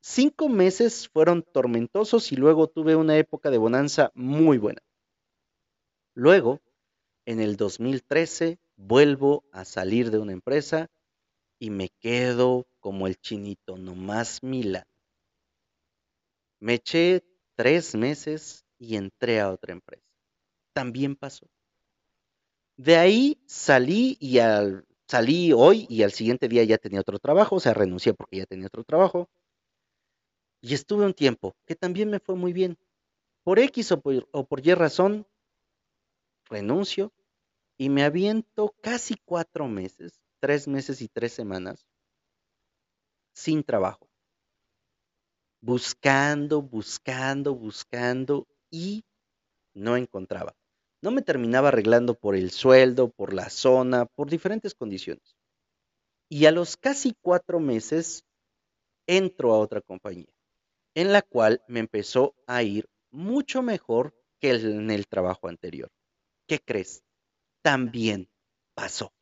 Cinco 0.00 0.48
meses 0.48 1.08
fueron 1.08 1.42
tormentosos 1.42 2.30
y 2.30 2.36
luego 2.36 2.68
tuve 2.68 2.94
una 2.94 3.16
época 3.18 3.50
de 3.50 3.58
bonanza 3.58 4.12
muy 4.14 4.58
buena. 4.58 4.80
Luego, 6.14 6.60
en 7.26 7.40
el 7.40 7.56
2013, 7.56 8.58
vuelvo 8.86 9.44
a 9.52 9.64
salir 9.64 10.10
de 10.10 10.18
una 10.18 10.32
empresa 10.32 10.90
y 11.58 11.70
me 11.70 11.88
quedo 12.00 12.66
como 12.80 13.06
el 13.06 13.16
chinito, 13.16 13.76
nomás 13.76 14.42
mila. 14.42 14.86
Me 16.60 16.74
eché 16.74 17.24
tres 17.54 17.94
meses 17.94 18.64
y 18.78 18.96
entré 18.96 19.40
a 19.40 19.50
otra 19.50 19.72
empresa. 19.72 20.04
También 20.72 21.14
pasó. 21.14 21.46
De 22.76 22.96
ahí 22.96 23.40
salí 23.46 24.16
y 24.18 24.38
al, 24.38 24.84
salí 25.06 25.52
hoy 25.52 25.86
y 25.88 26.02
al 26.02 26.12
siguiente 26.12 26.48
día 26.48 26.64
ya 26.64 26.78
tenía 26.78 27.00
otro 27.00 27.18
trabajo, 27.18 27.56
o 27.56 27.60
sea, 27.60 27.74
renuncié 27.74 28.14
porque 28.14 28.38
ya 28.38 28.46
tenía 28.46 28.66
otro 28.66 28.82
trabajo. 28.82 29.28
Y 30.60 30.74
estuve 30.74 31.04
un 31.04 31.14
tiempo 31.14 31.54
que 31.66 31.76
también 31.76 32.10
me 32.10 32.18
fue 32.18 32.34
muy 32.34 32.52
bien. 32.52 32.78
Por 33.44 33.58
X 33.58 33.94
por, 34.02 34.28
o 34.32 34.44
por 34.44 34.66
Y 34.66 34.74
razón, 34.74 35.26
renuncio 36.48 37.12
y 37.78 37.88
me 37.88 38.04
aviento 38.04 38.74
casi 38.82 39.16
cuatro 39.24 39.68
meses, 39.68 40.20
tres 40.40 40.68
meses 40.68 41.02
y 41.02 41.08
tres 41.08 41.32
semanas 41.32 41.86
sin 43.34 43.64
trabajo. 43.64 44.08
Buscando, 45.60 46.62
buscando, 46.62 47.54
buscando 47.54 48.46
y 48.70 49.04
no 49.74 49.96
encontraba. 49.96 50.54
No 51.00 51.10
me 51.10 51.22
terminaba 51.22 51.68
arreglando 51.68 52.14
por 52.14 52.36
el 52.36 52.50
sueldo, 52.50 53.10
por 53.10 53.32
la 53.32 53.50
zona, 53.50 54.06
por 54.06 54.30
diferentes 54.30 54.74
condiciones. 54.74 55.36
Y 56.28 56.46
a 56.46 56.52
los 56.52 56.76
casi 56.76 57.14
cuatro 57.20 57.60
meses 57.60 58.24
entro 59.06 59.52
a 59.52 59.58
otra 59.58 59.80
compañía, 59.80 60.32
en 60.94 61.12
la 61.12 61.22
cual 61.22 61.62
me 61.68 61.80
empezó 61.80 62.34
a 62.46 62.62
ir 62.62 62.88
mucho 63.10 63.62
mejor 63.62 64.14
que 64.40 64.50
en 64.50 64.90
el 64.90 65.06
trabajo 65.06 65.48
anterior. 65.48 65.90
¿Qué 66.46 66.58
crees? 66.58 67.04
También 67.62 68.28
pasó. 68.74 69.12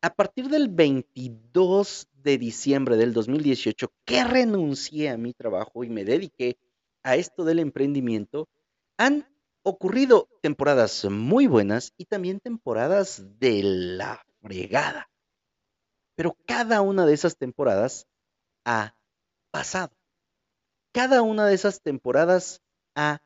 A 0.00 0.14
partir 0.14 0.48
del 0.48 0.68
22 0.68 2.08
de 2.14 2.38
diciembre 2.38 2.96
del 2.96 3.12
2018, 3.12 3.92
que 4.04 4.24
renuncié 4.24 5.10
a 5.10 5.16
mi 5.16 5.34
trabajo 5.34 5.84
y 5.84 5.90
me 5.90 6.04
dediqué 6.04 6.58
a 7.02 7.16
esto 7.16 7.44
del 7.44 7.58
emprendimiento, 7.58 8.48
han 8.96 9.26
ocurrido 9.62 10.28
temporadas 10.40 11.04
muy 11.10 11.46
buenas 11.46 11.92
y 11.96 12.06
también 12.06 12.40
temporadas 12.40 13.22
de 13.38 13.62
la 13.62 14.24
fregada. 14.40 15.10
Pero 16.14 16.36
cada 16.46 16.80
una 16.80 17.06
de 17.06 17.14
esas 17.14 17.36
temporadas 17.36 18.06
ha 18.64 18.96
pasado. 19.50 19.96
Cada 20.92 21.22
una 21.22 21.46
de 21.46 21.54
esas 21.54 21.80
temporadas 21.82 22.62
ha 22.94 23.20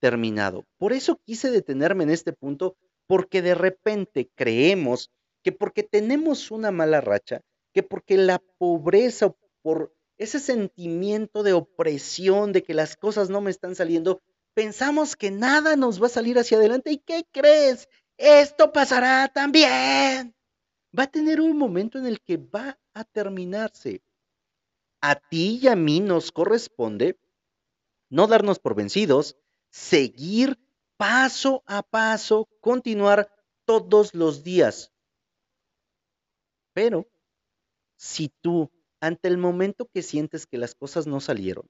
terminado. 0.00 0.64
Por 0.78 0.92
eso 0.92 1.20
quise 1.24 1.50
detenerme 1.50 2.04
en 2.04 2.10
este 2.10 2.32
punto, 2.32 2.76
porque 3.06 3.42
de 3.42 3.54
repente 3.54 4.30
creemos 4.34 5.10
que 5.42 5.52
porque 5.52 5.82
tenemos 5.82 6.50
una 6.50 6.70
mala 6.70 7.00
racha, 7.00 7.40
que 7.72 7.82
porque 7.82 8.16
la 8.16 8.40
pobreza, 8.58 9.34
por 9.62 9.94
ese 10.18 10.40
sentimiento 10.40 11.42
de 11.42 11.52
opresión, 11.52 12.52
de 12.52 12.62
que 12.62 12.74
las 12.74 12.96
cosas 12.96 13.30
no 13.30 13.40
me 13.40 13.50
están 13.50 13.74
saliendo, 13.74 14.22
pensamos 14.54 15.14
que 15.14 15.30
nada 15.30 15.76
nos 15.76 16.02
va 16.02 16.06
a 16.06 16.10
salir 16.10 16.38
hacia 16.38 16.58
adelante. 16.58 16.90
¿Y 16.90 16.98
qué 16.98 17.24
crees? 17.30 17.88
Esto 18.16 18.72
pasará 18.72 19.28
también. 19.28 20.34
Va 20.98 21.04
a 21.04 21.10
tener 21.10 21.40
un 21.40 21.56
momento 21.56 21.98
en 21.98 22.06
el 22.06 22.20
que 22.20 22.38
va 22.38 22.78
a 22.94 23.04
terminarse. 23.04 24.02
A 25.02 25.14
ti 25.16 25.60
y 25.62 25.68
a 25.68 25.76
mí 25.76 26.00
nos 26.00 26.32
corresponde 26.32 27.18
no 28.08 28.26
darnos 28.26 28.58
por 28.58 28.74
vencidos, 28.74 29.36
seguir 29.70 30.58
paso 30.96 31.62
a 31.66 31.82
paso, 31.82 32.48
continuar 32.60 33.30
todos 33.64 34.14
los 34.14 34.42
días. 34.42 34.92
Pero 36.72 37.06
si 37.96 38.28
tú, 38.28 38.70
ante 39.00 39.28
el 39.28 39.38
momento 39.38 39.86
que 39.86 40.02
sientes 40.02 40.46
que 40.46 40.58
las 40.58 40.74
cosas 40.74 41.06
no 41.06 41.20
salieron, 41.20 41.68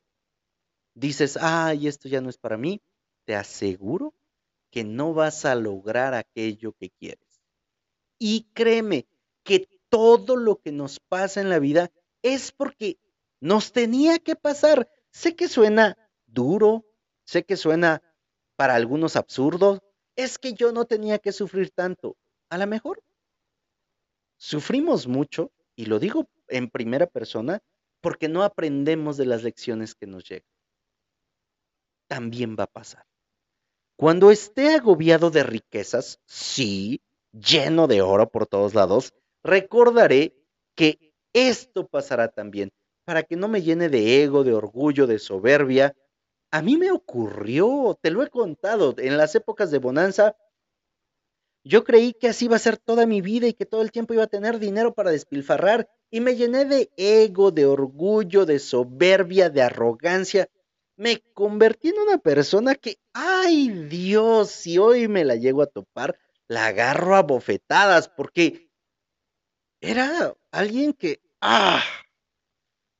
dices, 0.94 1.36
ay, 1.40 1.86
esto 1.86 2.08
ya 2.08 2.20
no 2.20 2.30
es 2.30 2.38
para 2.38 2.56
mí, 2.56 2.82
te 3.24 3.34
aseguro 3.34 4.14
que 4.70 4.84
no 4.84 5.14
vas 5.14 5.44
a 5.44 5.54
lograr 5.54 6.14
aquello 6.14 6.72
que 6.72 6.90
quieres. 6.90 7.42
Y 8.18 8.48
créeme 8.54 9.06
que 9.42 9.68
todo 9.88 10.36
lo 10.36 10.60
que 10.60 10.72
nos 10.72 11.00
pasa 11.00 11.40
en 11.40 11.50
la 11.50 11.58
vida 11.58 11.90
es 12.22 12.52
porque 12.52 12.98
nos 13.40 13.72
tenía 13.72 14.18
que 14.18 14.36
pasar. 14.36 14.90
Sé 15.10 15.36
que 15.36 15.48
suena 15.48 15.96
duro, 16.26 16.84
sé 17.24 17.44
que 17.44 17.56
suena 17.56 18.02
para 18.56 18.74
algunos 18.74 19.16
absurdo, 19.16 19.80
es 20.16 20.38
que 20.38 20.54
yo 20.54 20.72
no 20.72 20.84
tenía 20.84 21.18
que 21.18 21.32
sufrir 21.32 21.70
tanto. 21.70 22.16
A 22.50 22.58
lo 22.58 22.66
mejor 22.66 23.02
sufrimos 24.38 25.06
mucho, 25.06 25.52
y 25.74 25.86
lo 25.86 25.98
digo 25.98 26.28
en 26.48 26.70
primera 26.70 27.06
persona, 27.06 27.60
porque 28.00 28.28
no 28.28 28.42
aprendemos 28.42 29.16
de 29.16 29.26
las 29.26 29.42
lecciones 29.42 29.94
que 29.94 30.06
nos 30.06 30.24
llegan 30.24 30.56
también 32.06 32.56
va 32.58 32.64
a 32.64 32.72
pasar. 32.72 33.04
Cuando 33.96 34.30
esté 34.30 34.74
agobiado 34.74 35.30
de 35.30 35.42
riquezas, 35.42 36.20
sí, 36.26 37.00
lleno 37.32 37.86
de 37.86 38.02
oro 38.02 38.28
por 38.28 38.46
todos 38.46 38.74
lados, 38.74 39.14
recordaré 39.42 40.34
que 40.74 41.12
esto 41.32 41.86
pasará 41.86 42.28
también, 42.28 42.70
para 43.04 43.22
que 43.22 43.36
no 43.36 43.48
me 43.48 43.62
llene 43.62 43.88
de 43.88 44.22
ego, 44.22 44.44
de 44.44 44.54
orgullo, 44.54 45.06
de 45.06 45.18
soberbia. 45.18 45.94
A 46.50 46.62
mí 46.62 46.76
me 46.76 46.90
ocurrió, 46.90 47.98
te 48.00 48.10
lo 48.10 48.22
he 48.22 48.30
contado, 48.30 48.94
en 48.98 49.16
las 49.16 49.34
épocas 49.34 49.70
de 49.70 49.78
bonanza, 49.78 50.36
yo 51.64 51.82
creí 51.82 52.12
que 52.12 52.28
así 52.28 52.44
iba 52.44 52.54
a 52.54 52.60
ser 52.60 52.76
toda 52.76 53.06
mi 53.06 53.20
vida 53.20 53.48
y 53.48 53.52
que 53.52 53.66
todo 53.66 53.82
el 53.82 53.90
tiempo 53.90 54.14
iba 54.14 54.22
a 54.22 54.28
tener 54.28 54.60
dinero 54.60 54.94
para 54.94 55.10
despilfarrar 55.10 55.88
y 56.10 56.20
me 56.20 56.36
llené 56.36 56.64
de 56.64 56.92
ego, 56.96 57.50
de 57.50 57.66
orgullo, 57.66 58.46
de 58.46 58.60
soberbia, 58.60 59.50
de 59.50 59.62
arrogancia. 59.62 60.48
Me 60.96 61.20
convertí 61.34 61.88
en 61.88 61.98
una 61.98 62.18
persona 62.18 62.76
que, 62.76 62.98
ay 63.12 63.68
Dios, 63.88 64.52
si 64.52 64.78
hoy 64.78 65.08
me 65.08 65.24
la 65.24 65.34
llego 65.34 65.60
a 65.60 65.66
topar, 65.66 66.16
la 66.46 66.66
agarro 66.66 67.16
a 67.16 67.22
bofetadas, 67.22 68.08
porque 68.08 68.70
era 69.80 70.36
alguien 70.52 70.92
que, 70.92 71.20
ah, 71.40 71.82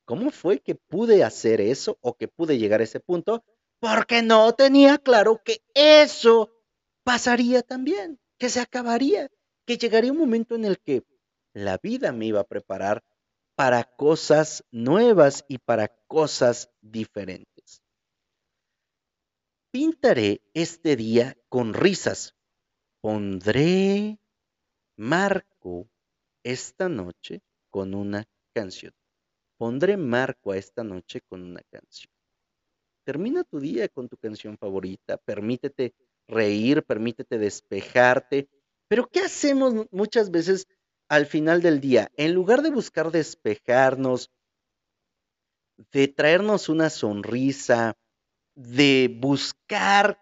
¿cómo 0.07 0.31
fue 0.31 0.61
que 0.61 0.75
pude 0.75 1.23
hacer 1.23 1.61
eso 1.61 1.99
o 2.01 2.16
que 2.16 2.29
pude 2.29 2.57
llegar 2.57 2.81
a 2.81 2.85
ese 2.85 3.01
punto? 3.01 3.45
Porque 3.79 4.23
no 4.23 4.55
tenía 4.55 4.97
claro 4.97 5.42
que 5.45 5.62
eso 5.75 6.51
pasaría 7.05 7.61
también, 7.62 8.19
que 8.38 8.49
se 8.49 8.61
acabaría, 8.61 9.29
que 9.66 9.77
llegaría 9.77 10.12
un 10.12 10.19
momento 10.19 10.55
en 10.55 10.64
el 10.64 10.79
que 10.79 11.05
la 11.53 11.77
vida 11.77 12.12
me 12.12 12.27
iba 12.27 12.40
a 12.40 12.47
preparar 12.47 13.05
para 13.55 13.85
cosas 13.85 14.64
nuevas 14.71 15.45
y 15.49 15.59
para 15.59 15.88
cosas 16.07 16.71
diferentes. 16.81 17.83
Pintaré 19.71 20.40
este 20.55 20.97
día 20.97 21.37
con 21.49 21.75
risas. 21.75 22.35
Pondré 23.01 24.19
marco 24.97 25.88
esta 26.42 26.88
noche 26.88 27.42
con 27.71 27.95
una 27.95 28.27
canción. 28.55 28.95
Pondré 29.59 29.97
marco 29.97 30.53
a 30.53 30.57
esta 30.57 30.85
noche 30.85 31.21
con 31.23 31.42
una 31.42 31.62
canción. 31.71 32.12
Termina 33.05 33.45
tu 33.45 33.61
día 33.61 33.88
con 33.88 34.09
tu 34.09 34.16
canción 34.16 34.59
favorita, 34.59 35.16
permítete 35.16 35.95
reír, 36.27 36.83
permítete 36.83 37.38
despejarte. 37.38 38.49
Pero 38.88 39.09
¿qué 39.09 39.21
hacemos 39.21 39.87
muchas 39.90 40.31
veces 40.31 40.66
al 41.09 41.27
final 41.27 41.62
del 41.62 41.81
día? 41.81 42.11
En 42.16 42.35
lugar 42.35 42.62
de 42.62 42.71
buscar 42.71 43.11
despejarnos, 43.11 44.31
de 45.92 46.09
traernos 46.09 46.69
una 46.69 46.90
sonrisa, 46.90 47.97
de 48.55 49.14
buscar 49.21 50.21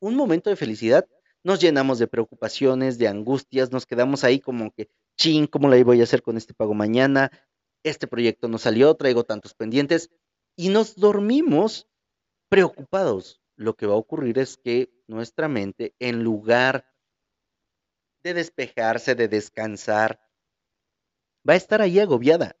un 0.00 0.16
momento 0.16 0.50
de 0.50 0.56
felicidad, 0.56 1.06
nos 1.42 1.60
llenamos 1.60 1.98
de 1.98 2.06
preocupaciones, 2.06 2.98
de 2.98 3.08
angustias, 3.08 3.70
nos 3.70 3.86
quedamos 3.86 4.24
ahí 4.24 4.40
como 4.40 4.72
que, 4.72 4.90
ching, 5.16 5.46
¿cómo 5.46 5.68
la 5.68 5.82
voy 5.84 6.00
a 6.00 6.04
hacer 6.04 6.22
con 6.22 6.36
este 6.36 6.54
pago 6.54 6.74
mañana? 6.74 7.30
Este 7.82 8.06
proyecto 8.06 8.48
no 8.48 8.58
salió, 8.58 8.94
traigo 8.94 9.24
tantos 9.24 9.54
pendientes 9.54 10.10
y 10.56 10.68
nos 10.68 10.96
dormimos 10.96 11.88
preocupados. 12.48 13.40
Lo 13.56 13.74
que 13.76 13.86
va 13.86 13.94
a 13.94 13.98
ocurrir 13.98 14.38
es 14.38 14.56
que 14.56 14.92
nuestra 15.06 15.48
mente, 15.48 15.94
en 15.98 16.22
lugar 16.22 16.86
de 18.22 18.34
despejarse, 18.34 19.14
de 19.14 19.28
descansar, 19.28 20.20
va 21.48 21.54
a 21.54 21.56
estar 21.56 21.80
ahí 21.80 21.98
agobiada. 21.98 22.56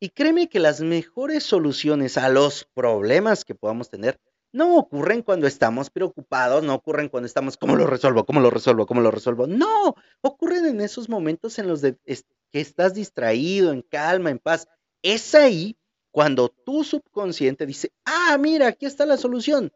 Y 0.00 0.10
créeme 0.10 0.48
que 0.48 0.60
las 0.60 0.80
mejores 0.80 1.44
soluciones 1.44 2.16
a 2.18 2.28
los 2.28 2.64
problemas 2.74 3.44
que 3.44 3.54
podamos 3.54 3.90
tener 3.90 4.20
no 4.52 4.76
ocurren 4.76 5.22
cuando 5.22 5.46
estamos 5.46 5.90
preocupados, 5.90 6.64
no 6.64 6.74
ocurren 6.74 7.08
cuando 7.08 7.26
estamos, 7.26 7.56
¿cómo 7.56 7.76
lo 7.76 7.86
resuelvo? 7.86 8.24
¿Cómo 8.24 8.40
lo 8.40 8.50
resuelvo? 8.50 8.86
¿Cómo 8.86 9.00
lo 9.00 9.10
resuelvo? 9.10 9.46
No, 9.46 9.94
ocurren 10.20 10.66
en 10.66 10.80
esos 10.80 11.08
momentos 11.08 11.58
en 11.58 11.68
los 11.68 11.80
de, 11.82 11.98
que 12.50 12.60
estás 12.60 12.94
distraído, 12.94 13.72
en 13.72 13.82
calma, 13.82 14.30
en 14.30 14.38
paz. 14.38 14.66
Es 15.02 15.34
ahí 15.34 15.76
cuando 16.10 16.48
tu 16.48 16.84
subconsciente 16.84 17.66
dice, 17.66 17.92
ah, 18.04 18.36
mira, 18.38 18.68
aquí 18.68 18.86
está 18.86 19.06
la 19.06 19.16
solución. 19.16 19.72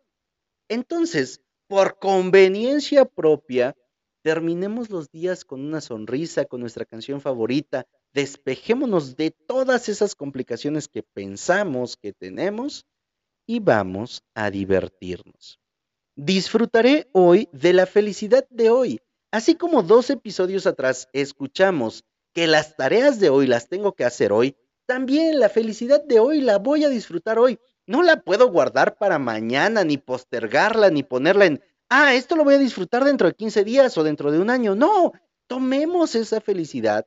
Entonces, 0.69 1.41
por 1.69 1.99
conveniencia 1.99 3.05
propia, 3.05 3.77
terminemos 4.23 4.91
los 4.91 5.11
días 5.11 5.45
con 5.45 5.61
una 5.61 5.81
sonrisa, 5.81 6.45
con 6.45 6.61
nuestra 6.61 6.85
canción 6.85 7.21
favorita, 7.21 7.87
despejémonos 8.13 9.17
de 9.17 9.31
todas 9.31 9.89
esas 9.89 10.15
complicaciones 10.15 10.89
que 10.89 11.03
pensamos 11.03 11.97
que 11.97 12.13
tenemos 12.13 12.87
y 13.47 13.61
vamos 13.61 14.23
a 14.35 14.51
divertirnos. 14.51 15.59
Disfrutaré 16.15 17.09
hoy 17.13 17.49
de 17.53 17.73
la 17.73 17.87
felicidad 17.87 18.47
de 18.51 18.71
hoy, 18.71 19.01
así 19.31 19.55
como 19.55 19.83
dos 19.83 20.11
episodios 20.11 20.67
atrás 20.67 21.09
escuchamos 21.13 22.05
que 22.33 22.47
las 22.47 22.77
tareas 22.77 23.21
de 23.21 23.29
hoy 23.29 23.47
las 23.47 23.69
tengo 23.69 23.95
que 23.95 24.05
hacer 24.05 24.33
hoy, 24.33 24.57
también 24.87 25.39
la 25.39 25.49
felicidad 25.49 26.03
de 26.05 26.19
hoy 26.19 26.41
la 26.41 26.59
voy 26.59 26.85
a 26.85 26.89
disfrutar 26.89 27.39
hoy. 27.39 27.59
No 27.87 28.03
la 28.03 28.21
puedo 28.21 28.49
guardar 28.51 28.97
para 28.97 29.19
mañana, 29.19 29.85
ni 29.85 29.99
postergarla, 29.99 30.91
ni 30.91 31.03
ponerla 31.03 31.47
en, 31.47 31.63
ah, 31.89 32.15
esto 32.15 32.37
lo 32.37 32.45
voy 32.45 32.55
a 32.55 32.59
disfrutar 32.59 33.05
dentro 33.05 33.27
de 33.29 33.35
15 33.35 33.65
días 33.65 33.97
o 33.99 34.05
dentro 34.05 34.31
de 34.33 34.39
un 34.39 34.51
año. 34.51 34.75
No, 34.75 35.13
tomemos 35.47 36.15
esa 36.15 36.41
felicidad 36.41 37.07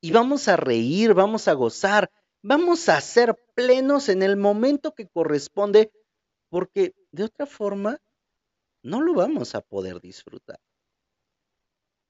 y 0.00 0.12
vamos 0.12 0.48
a 0.48 0.56
reír, 0.56 1.14
vamos 1.14 1.48
a 1.48 1.52
gozar, 1.52 2.10
vamos 2.42 2.88
a 2.88 3.00
ser 3.00 3.36
plenos 3.54 4.08
en 4.08 4.22
el 4.22 4.36
momento 4.36 4.94
que 4.94 5.08
corresponde, 5.08 5.92
porque 6.48 6.94
de 7.12 7.24
otra 7.24 7.46
forma 7.46 7.98
no 8.82 9.02
lo 9.02 9.14
vamos 9.14 9.54
a 9.54 9.60
poder 9.60 10.00
disfrutar. 10.00 10.58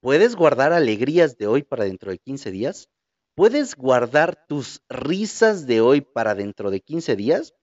¿Puedes 0.01 0.35
guardar 0.35 0.73
alegrías 0.73 1.37
de 1.37 1.47
hoy 1.47 1.63
para 1.63 1.85
dentro 1.85 2.11
de 2.11 2.19
15 2.19 2.51
días? 2.51 2.89
¿Puedes 3.35 3.75
guardar 3.77 4.47
tus 4.47 4.83
risas 4.89 5.67
de 5.67 5.83
hoy 5.83 6.01
para 6.01 6.35
dentro 6.35 6.71
de 6.71 6.81
15 6.81 7.17
días? 7.17 7.55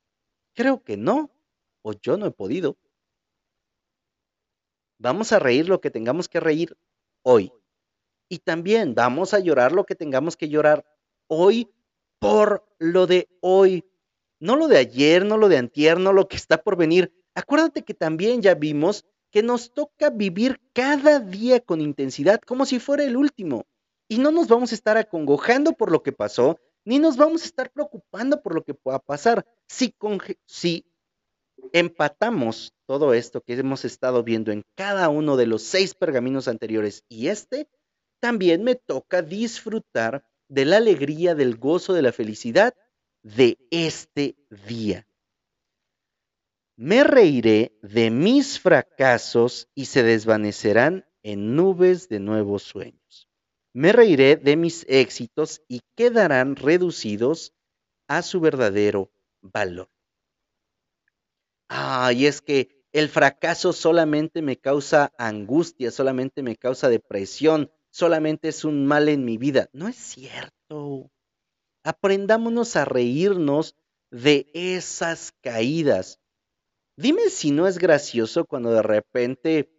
Creo 0.56 0.84
que 0.84 0.98
no, 0.98 1.32
o 1.82 1.94
yo 1.94 2.16
no 2.18 2.28
he 2.28 2.32
podido. 2.32 2.78
Vamos 5.00 5.32
a 5.32 5.40
reír 5.40 5.68
lo 5.68 5.82
que 5.82 5.90
tengamos 5.90 6.30
que 6.30 6.40
reír 6.40 6.78
hoy. 7.24 7.52
Y 8.30 8.40
también 8.40 8.94
vamos 8.94 9.34
a 9.34 9.40
llorar 9.40 9.72
lo 9.72 9.86
que 9.86 9.96
tengamos 9.96 10.38
que 10.38 10.50
llorar 10.50 10.86
hoy 11.28 11.72
por 12.20 12.68
lo 12.78 13.08
de 13.08 13.30
hoy. 13.42 13.84
No 14.40 14.56
lo 14.56 14.68
de 14.68 14.78
ayer, 14.78 15.26
no 15.26 15.38
lo 15.38 15.50
de 15.50 15.58
antier, 15.58 16.00
no 16.00 16.14
lo 16.14 16.28
que 16.28 16.36
está 16.36 16.62
por 16.62 16.78
venir. 16.78 17.12
Acuérdate 17.34 17.84
que 17.84 17.94
también 17.96 18.42
ya 18.42 18.54
vimos 18.54 19.06
que 19.32 19.44
nos 19.44 19.74
toca 19.74 20.10
vivir 20.10 20.60
cada 20.74 21.20
día 21.20 21.60
con 21.60 21.82
intensidad 21.82 22.40
como 22.42 22.66
si 22.66 22.80
fuera 22.80 23.04
el 23.04 23.18
último. 23.18 23.66
Y 24.08 24.20
no 24.20 24.32
nos 24.32 24.48
vamos 24.48 24.72
a 24.72 24.76
estar 24.76 24.98
acongojando 24.98 25.74
por 25.74 25.92
lo 25.92 26.02
que 26.02 26.14
pasó, 26.14 26.60
ni 26.86 27.00
nos 27.00 27.18
vamos 27.18 27.42
a 27.42 27.46
estar 27.46 27.70
preocupando 27.72 28.42
por 28.42 28.56
lo 28.56 28.64
que 28.64 28.74
pueda 28.74 29.00
pasar. 29.00 29.46
Si, 29.68 30.86
empatamos 31.74 32.74
todo 32.86 33.14
esto 33.14 33.42
que 33.42 33.54
hemos 33.54 33.84
estado 33.84 34.24
viendo 34.24 34.52
en 34.52 34.64
cada 34.76 35.10
uno 35.10 35.36
de 35.36 35.48
los 35.48 35.64
seis 35.64 35.94
pergaminos 35.94 36.48
anteriores 36.48 37.04
y 37.10 37.28
este, 37.28 37.68
también 38.22 38.64
me 38.64 38.76
toca 38.76 39.22
disfrutar 39.22 40.26
de 40.48 40.64
la 40.64 40.78
alegría, 40.78 41.36
del 41.36 41.58
gozo, 41.58 41.94
de 41.94 42.04
la 42.04 42.14
felicidad 42.14 42.74
de 43.22 43.58
este 43.70 44.38
día. 44.68 45.06
Me 46.80 47.04
reiré 47.04 47.76
de 47.82 48.12
mis 48.12 48.60
fracasos 48.60 49.68
y 49.74 49.86
se 49.86 50.04
desvanecerán 50.04 51.08
en 51.24 51.56
nubes 51.56 52.08
de 52.08 52.20
nuevos 52.20 52.62
sueños. 52.62 53.28
Me 53.74 53.92
reiré 53.92 54.36
de 54.36 54.56
mis 54.58 54.86
éxitos 54.88 55.64
y 55.68 55.82
quedarán 55.96 56.56
reducidos 56.56 57.56
a 58.08 58.22
su 58.22 58.40
verdadero 58.40 59.12
valor. 59.42 59.90
Ay, 61.68 62.28
es 62.28 62.42
que 62.42 62.86
el 62.92 63.10
fracaso 63.10 63.74
solamente 63.74 64.44
me 64.44 64.58
causa 64.58 65.12
angustia, 65.18 65.90
solamente 65.90 66.44
me 66.44 66.58
causa 66.58 66.90
depresión, 66.90 67.72
solamente 67.90 68.50
es 68.50 68.64
un 68.64 68.86
mal 68.86 69.10
en 69.10 69.26
mi 69.26 69.40
vida. 69.40 69.68
No 69.74 69.88
es 69.88 69.96
cierto. 69.96 71.10
Aprendámonos 71.84 72.76
a 72.76 72.86
reírnos 72.86 73.76
de 74.12 74.52
esas 74.54 75.34
caídas. 75.42 76.20
Dime 76.98 77.30
si 77.30 77.52
no 77.52 77.68
es 77.68 77.78
gracioso 77.78 78.46
cuando 78.46 78.72
de 78.72 78.82
repente 78.82 79.72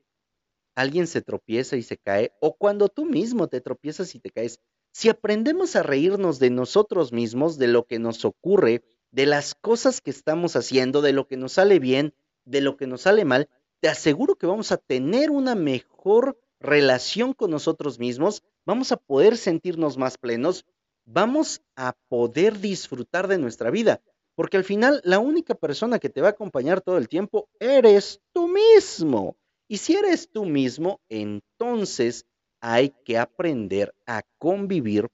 alguien 0.76 1.08
se 1.08 1.20
tropieza 1.20 1.76
y 1.76 1.82
se 1.82 1.96
cae, 1.96 2.32
o 2.40 2.56
cuando 2.56 2.88
tú 2.88 3.04
mismo 3.04 3.48
te 3.48 3.60
tropiezas 3.60 4.14
y 4.14 4.20
te 4.20 4.30
caes. 4.30 4.60
Si 4.92 5.08
aprendemos 5.08 5.74
a 5.74 5.82
reírnos 5.82 6.38
de 6.38 6.50
nosotros 6.50 7.12
mismos, 7.12 7.58
de 7.58 7.66
lo 7.66 7.86
que 7.86 7.98
nos 7.98 8.24
ocurre, 8.24 8.84
de 9.10 9.26
las 9.26 9.56
cosas 9.56 10.00
que 10.00 10.10
estamos 10.10 10.54
haciendo, 10.54 11.02
de 11.02 11.12
lo 11.12 11.26
que 11.26 11.36
nos 11.36 11.54
sale 11.54 11.80
bien, 11.80 12.14
de 12.44 12.60
lo 12.60 12.76
que 12.76 12.86
nos 12.86 13.02
sale 13.02 13.24
mal, 13.24 13.48
te 13.80 13.88
aseguro 13.88 14.36
que 14.36 14.46
vamos 14.46 14.70
a 14.70 14.76
tener 14.76 15.32
una 15.32 15.56
mejor 15.56 16.40
relación 16.60 17.32
con 17.32 17.50
nosotros 17.50 17.98
mismos, 17.98 18.44
vamos 18.64 18.92
a 18.92 18.96
poder 18.96 19.36
sentirnos 19.36 19.98
más 19.98 20.18
plenos, 20.18 20.66
vamos 21.04 21.62
a 21.74 21.96
poder 22.08 22.60
disfrutar 22.60 23.26
de 23.26 23.38
nuestra 23.38 23.70
vida, 23.70 24.00
porque 24.38 24.56
al 24.56 24.62
final 24.62 25.00
la 25.02 25.18
única 25.18 25.56
persona 25.56 25.98
que 25.98 26.10
te 26.10 26.20
va 26.20 26.28
a 26.28 26.30
acompañar 26.30 26.80
todo 26.80 26.96
el 26.96 27.08
tiempo 27.08 27.48
eres 27.58 28.20
tú 28.32 28.46
mismo. 28.46 29.36
Y 29.66 29.78
si 29.78 29.96
eres 29.96 30.30
tú 30.30 30.44
mismo, 30.44 31.00
entonces 31.08 32.24
hay 32.60 32.90
que 33.04 33.18
aprender 33.18 33.96
a 34.06 34.22
convivir 34.38 35.08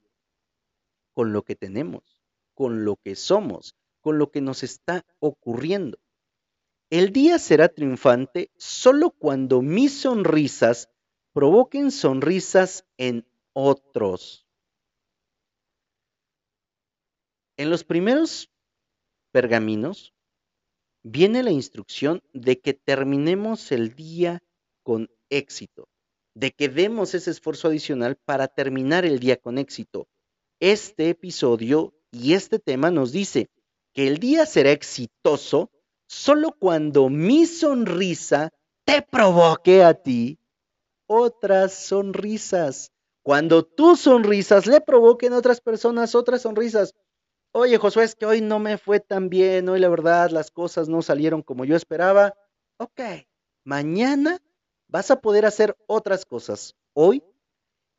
con 1.15 1.33
lo 1.33 1.41
que 1.41 1.55
tenemos, 1.55 2.21
con 2.53 2.85
lo 2.85 2.97
que 2.97 3.15
somos, 3.15 3.75
con 3.99 4.19
lo 4.19 4.29
que 4.29 4.41
nos 4.41 4.61
está 4.61 5.03
ocurriendo. 5.17 5.97
El 6.91 7.11
día 7.11 7.39
será 7.39 7.69
triunfante 7.69 8.51
solo 8.57 9.09
cuando 9.09 9.63
mis 9.63 10.01
sonrisas 10.01 10.87
provoquen 11.33 11.89
sonrisas 11.89 12.85
en 12.97 13.25
otros. 13.53 14.45
En 17.57 17.71
los 17.71 17.83
primeros 17.83 18.51
pergaminos 19.35 20.13
viene 21.03 21.43
la 21.43 21.51
instrucción 21.51 22.23
de 22.31 22.61
que 22.61 22.73
terminemos 22.73 23.73
el 23.73 23.93
día 23.93 24.41
con 24.81 25.09
éxito, 25.29 25.89
de 26.35 26.51
que 26.51 26.69
demos 26.69 27.13
ese 27.13 27.31
esfuerzo 27.31 27.67
adicional 27.67 28.15
para 28.15 28.47
terminar 28.47 29.03
el 29.03 29.19
día 29.19 29.35
con 29.35 29.57
éxito. 29.57 30.07
Este 30.61 31.09
episodio 31.09 31.93
y 32.11 32.31
este 32.31 32.59
tema 32.59 32.91
nos 32.91 33.11
dice 33.11 33.49
que 33.93 34.07
el 34.07 34.19
día 34.19 34.45
será 34.45 34.71
exitoso 34.71 35.69
solo 36.07 36.55
cuando 36.57 37.09
mi 37.09 37.45
sonrisa 37.45 38.53
te 38.85 39.01
provoque 39.01 39.83
a 39.83 39.95
ti 39.95 40.39
otras 41.07 41.73
sonrisas. 41.73 42.93
Cuando 43.21 43.65
tus 43.65 43.99
sonrisas 43.99 44.65
le 44.65 44.79
provoquen 44.79 45.33
a 45.33 45.39
otras 45.39 45.59
personas 45.59 46.15
otras 46.15 46.43
sonrisas. 46.43 46.95
Oye, 47.57 47.77
Josué, 47.77 48.03
es 48.03 48.15
que 48.15 48.25
hoy 48.25 48.41
no 48.41 48.59
me 48.59 48.77
fue 48.77 48.99
tan 48.99 49.29
bien, 49.29 49.69
hoy 49.69 49.79
la 49.79 49.87
verdad 49.87 50.29
las 50.29 50.51
cosas 50.51 50.89
no 50.89 51.01
salieron 51.01 51.41
como 51.41 51.63
yo 51.63 51.77
esperaba. 51.77 52.33
Ok, 52.75 52.99
mañana 53.63 54.41
vas 54.89 55.09
a 55.09 55.21
poder 55.21 55.45
hacer 55.45 55.77
otras 55.87 56.25
cosas. 56.25 56.75
Hoy, 56.91 57.23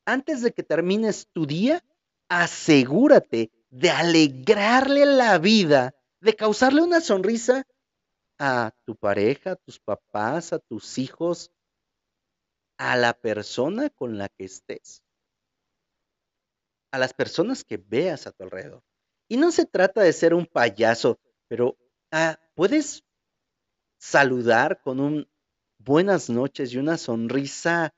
antes 0.05 0.43
de 0.43 0.53
que 0.53 0.63
termines 0.63 1.29
tu 1.33 1.47
día, 1.47 1.83
asegúrate 2.29 3.51
de 3.71 3.89
alegrarle 3.89 5.07
la 5.07 5.39
vida, 5.39 5.95
de 6.21 6.37
causarle 6.37 6.83
una 6.83 7.01
sonrisa 7.01 7.67
a 8.39 8.73
tu 8.85 8.95
pareja, 8.95 9.53
a 9.53 9.57
tus 9.57 9.81
papás, 9.81 10.53
a 10.53 10.59
tus 10.59 10.99
hijos, 10.99 11.51
a 12.77 12.95
la 12.97 13.15
persona 13.15 13.89
con 13.89 14.19
la 14.19 14.29
que 14.29 14.45
estés, 14.45 15.03
a 16.93 16.99
las 16.99 17.15
personas 17.15 17.65
que 17.65 17.79
veas 17.79 18.27
a 18.27 18.33
tu 18.33 18.45
alrededor. 18.45 18.86
Y 19.29 19.37
no 19.37 19.51
se 19.51 19.67
trata 19.67 20.03
de 20.03 20.13
ser 20.13 20.35
un 20.35 20.47
payaso, 20.47 21.19
pero 21.49 21.77
ah, 22.13 22.39
puedes 22.55 23.05
saludar 23.99 24.81
con 24.83 25.01
un 25.01 25.29
buenas 25.79 26.31
noches 26.31 26.73
y 26.73 26.79
una 26.79 26.97
sonrisa 26.97 27.95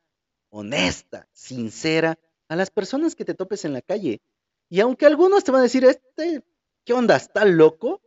honesta, 0.50 1.28
sincera, 1.32 2.18
a 2.48 2.56
las 2.56 2.70
personas 2.70 3.14
que 3.14 3.24
te 3.24 3.34
topes 3.34 3.64
en 3.64 3.72
la 3.72 3.82
calle. 3.82 4.20
Y 4.70 4.80
aunque 4.80 5.06
algunos 5.06 5.44
te 5.44 5.52
van 5.52 5.60
a 5.60 5.64
decir, 5.64 5.84
este, 5.84 6.42
¿qué 6.84 6.92
onda? 6.92 7.16
¿Está 7.16 7.44
loco? 7.44 8.02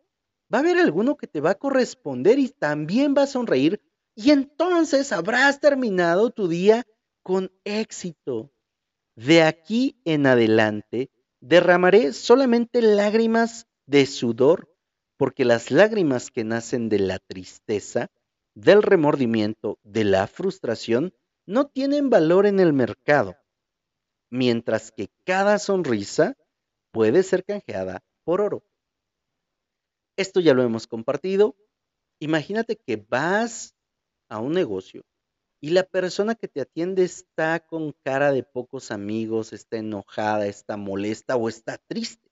Va 0.54 0.58
a 0.58 0.62
haber 0.62 0.78
alguno 0.78 1.16
que 1.16 1.28
te 1.28 1.42
va 1.42 1.52
a 1.52 1.56
corresponder 1.56 2.40
y 2.40 2.50
también 2.50 3.16
va 3.18 3.24
a 3.24 3.28
sonreír 3.28 3.82
y 4.16 4.32
entonces 4.32 5.12
habrás 5.12 5.60
terminado 5.60 6.30
tu 6.30 6.48
día 6.48 6.86
con 7.24 7.52
éxito. 7.64 8.52
De 9.16 9.44
aquí 9.44 10.00
en 10.06 10.26
adelante 10.26 11.10
derramaré 11.42 12.14
solamente 12.14 12.82
lágrimas 12.82 13.68
de 13.86 14.06
sudor, 14.06 14.70
porque 15.18 15.44
las 15.44 15.72
lágrimas 15.72 16.32
que 16.32 16.44
nacen 16.44 16.88
de 16.88 17.00
la 17.00 17.20
tristeza, 17.20 18.10
del 18.56 18.84
remordimiento, 18.84 19.80
de 19.84 20.04
la 20.04 20.28
frustración, 20.28 21.14
no 21.46 21.68
tienen 21.68 22.10
valor 22.10 22.46
en 22.46 22.60
el 22.60 22.74
mercado, 22.74 23.36
mientras 24.30 24.92
que 24.92 25.10
cada 25.26 25.60
sonrisa 25.60 26.36
puede 26.92 27.24
ser 27.24 27.44
canjeada 27.44 28.04
por 28.24 28.42
oro. 28.42 28.64
Esto 30.18 30.40
ya 30.40 30.54
lo 30.54 30.64
hemos 30.64 30.88
compartido. 30.88 31.56
Imagínate 32.20 32.76
que 32.76 32.98
vas 32.98 33.76
a 34.30 34.40
un 34.40 34.54
negocio 34.54 35.04
y 35.64 35.70
la 35.70 35.84
persona 35.84 36.34
que 36.34 36.48
te 36.48 36.60
atiende 36.60 37.04
está 37.04 37.60
con 37.60 37.94
cara 38.04 38.32
de 38.32 38.42
pocos 38.42 38.90
amigos, 38.90 39.54
está 39.54 39.78
enojada, 39.78 40.48
está 40.48 40.76
molesta 40.76 41.36
o 41.36 41.48
está 41.48 41.78
triste. 41.78 42.32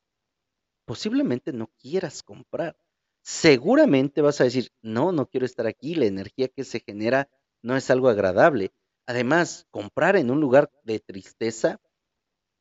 Posiblemente 0.85 1.53
no 1.53 1.67
quieras 1.77 2.23
comprar. 2.23 2.75
Seguramente 3.21 4.23
vas 4.23 4.41
a 4.41 4.45
decir, 4.45 4.71
no, 4.81 5.11
no 5.11 5.27
quiero 5.27 5.45
estar 5.45 5.67
aquí, 5.67 5.93
la 5.93 6.07
energía 6.07 6.47
que 6.47 6.63
se 6.63 6.79
genera 6.79 7.29
no 7.61 7.77
es 7.77 7.91
algo 7.91 8.09
agradable. 8.09 8.71
Además, 9.05 9.67
comprar 9.69 10.15
en 10.15 10.31
un 10.31 10.41
lugar 10.41 10.71
de 10.83 10.99
tristeza 10.99 11.79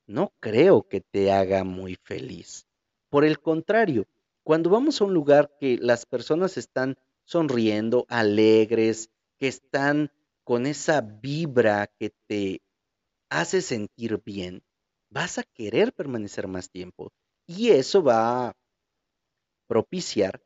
no 0.06 0.34
creo 0.38 0.86
que 0.86 1.00
te 1.00 1.32
haga 1.32 1.64
muy 1.64 1.94
feliz. 1.94 2.66
Por 3.08 3.24
el 3.24 3.40
contrario, 3.40 4.06
cuando 4.42 4.68
vamos 4.68 5.00
a 5.00 5.04
un 5.04 5.14
lugar 5.14 5.50
que 5.58 5.78
las 5.78 6.04
personas 6.04 6.58
están 6.58 6.98
sonriendo, 7.24 8.04
alegres, 8.10 9.10
que 9.38 9.48
están 9.48 10.10
con 10.48 10.64
esa 10.64 11.02
vibra 11.02 11.88
que 11.98 12.14
te 12.26 12.62
hace 13.28 13.60
sentir 13.60 14.22
bien, 14.24 14.62
vas 15.10 15.36
a 15.36 15.42
querer 15.42 15.92
permanecer 15.92 16.48
más 16.48 16.70
tiempo. 16.70 17.12
Y 17.46 17.68
eso 17.68 18.02
va 18.02 18.48
a 18.48 18.56
propiciar 19.66 20.42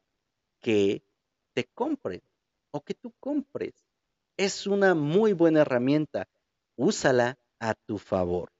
que 0.60 1.04
te 1.54 1.70
compren 1.72 2.20
o 2.72 2.80
que 2.80 2.94
tú 2.94 3.14
compres 3.20 3.74
es 4.36 4.66
una 4.66 4.96
muy 4.96 5.34
buena 5.34 5.60
herramienta. 5.60 6.26
Úsala 6.76 7.38
a 7.60 7.74
tu 7.74 7.96
favor. 7.98 8.50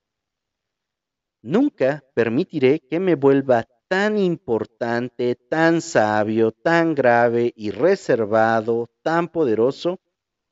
Nunca 1.41 2.05
permitiré 2.15 2.79
que 2.79 3.01
me 3.01 3.15
vuelva 3.15 3.67
tan 3.89 4.17
importante, 4.17 5.35
tan 5.35 5.81
sabio, 5.81 6.53
tan 6.53 6.95
grave 6.95 7.51
y 7.53 7.71
reservado, 7.71 8.89
tan 9.01 9.27
poderoso, 9.27 9.99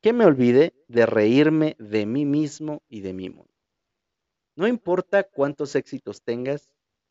que 0.01 0.13
me 0.13 0.25
olvide 0.25 0.73
de 0.87 1.05
reírme 1.05 1.75
de 1.79 2.05
mí 2.05 2.25
mismo 2.25 2.81
y 2.89 3.01
de 3.01 3.13
mi 3.13 3.29
mundo. 3.29 3.53
No 4.55 4.67
importa 4.67 5.23
cuántos 5.23 5.75
éxitos 5.75 6.21
tengas, 6.21 6.69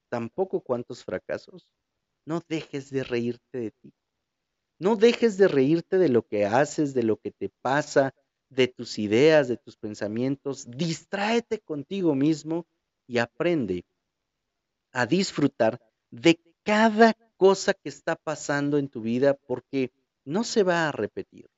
tampoco 0.09 0.61
cuántos 0.61 1.05
fracasos, 1.05 1.69
no 2.27 2.43
dejes 2.49 2.91
de 2.91 3.03
reírte 3.03 3.59
de 3.59 3.71
ti. 3.71 3.95
No 4.79 4.97
dejes 4.97 5.37
de 5.37 5.49
reírte 5.49 5.99
de 5.99 6.09
lo 6.09 6.27
que 6.27 6.47
haces, 6.47 6.95
de 6.95 7.03
lo 7.03 7.17
que 7.17 7.31
te 7.31 7.51
pasa, 7.63 8.15
de 8.49 8.67
tus 8.67 8.99
ideas, 8.99 9.49
de 9.49 9.57
tus 9.57 9.77
pensamientos. 9.77 10.67
Distráete 10.69 11.61
contigo 11.61 12.15
mismo 12.15 12.67
y 13.07 13.19
aprende 13.19 13.85
a 14.93 15.07
disfrutar 15.07 15.81
de 16.11 16.41
cada 16.65 17.15
cosa 17.37 17.75
que 17.75 17.89
está 17.89 18.17
pasando 18.17 18.79
en 18.79 18.89
tu 18.89 19.01
vida 19.01 19.35
porque 19.35 19.93
no 20.25 20.45
se 20.45 20.63
va 20.63 20.89
a 20.89 20.93
repetir. 20.93 21.49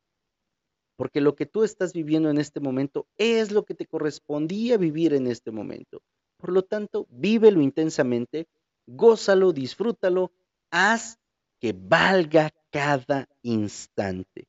Porque 1.03 1.21
lo 1.21 1.35
que 1.35 1.47
tú 1.47 1.65
estás 1.65 1.93
viviendo 1.93 2.31
en 2.31 2.39
este 2.39 2.61
momento 2.61 3.09
es 3.17 3.51
lo 3.51 3.65
que 3.65 3.75
te 3.75 3.87
correspondía 3.87 4.77
vivir 4.77 5.15
en 5.15 5.27
este 5.27 5.51
momento. 5.51 6.01
Por 6.37 6.53
lo 6.53 6.63
tanto, 6.63 7.09
vívelo 7.11 7.61
intensamente, 7.61 8.47
gózalo, 8.87 9.53
disfrútalo, 9.53 10.31
haz 10.71 11.19
que 11.59 11.75
valga 11.77 12.55
cada 12.71 13.29
instante. 13.43 14.47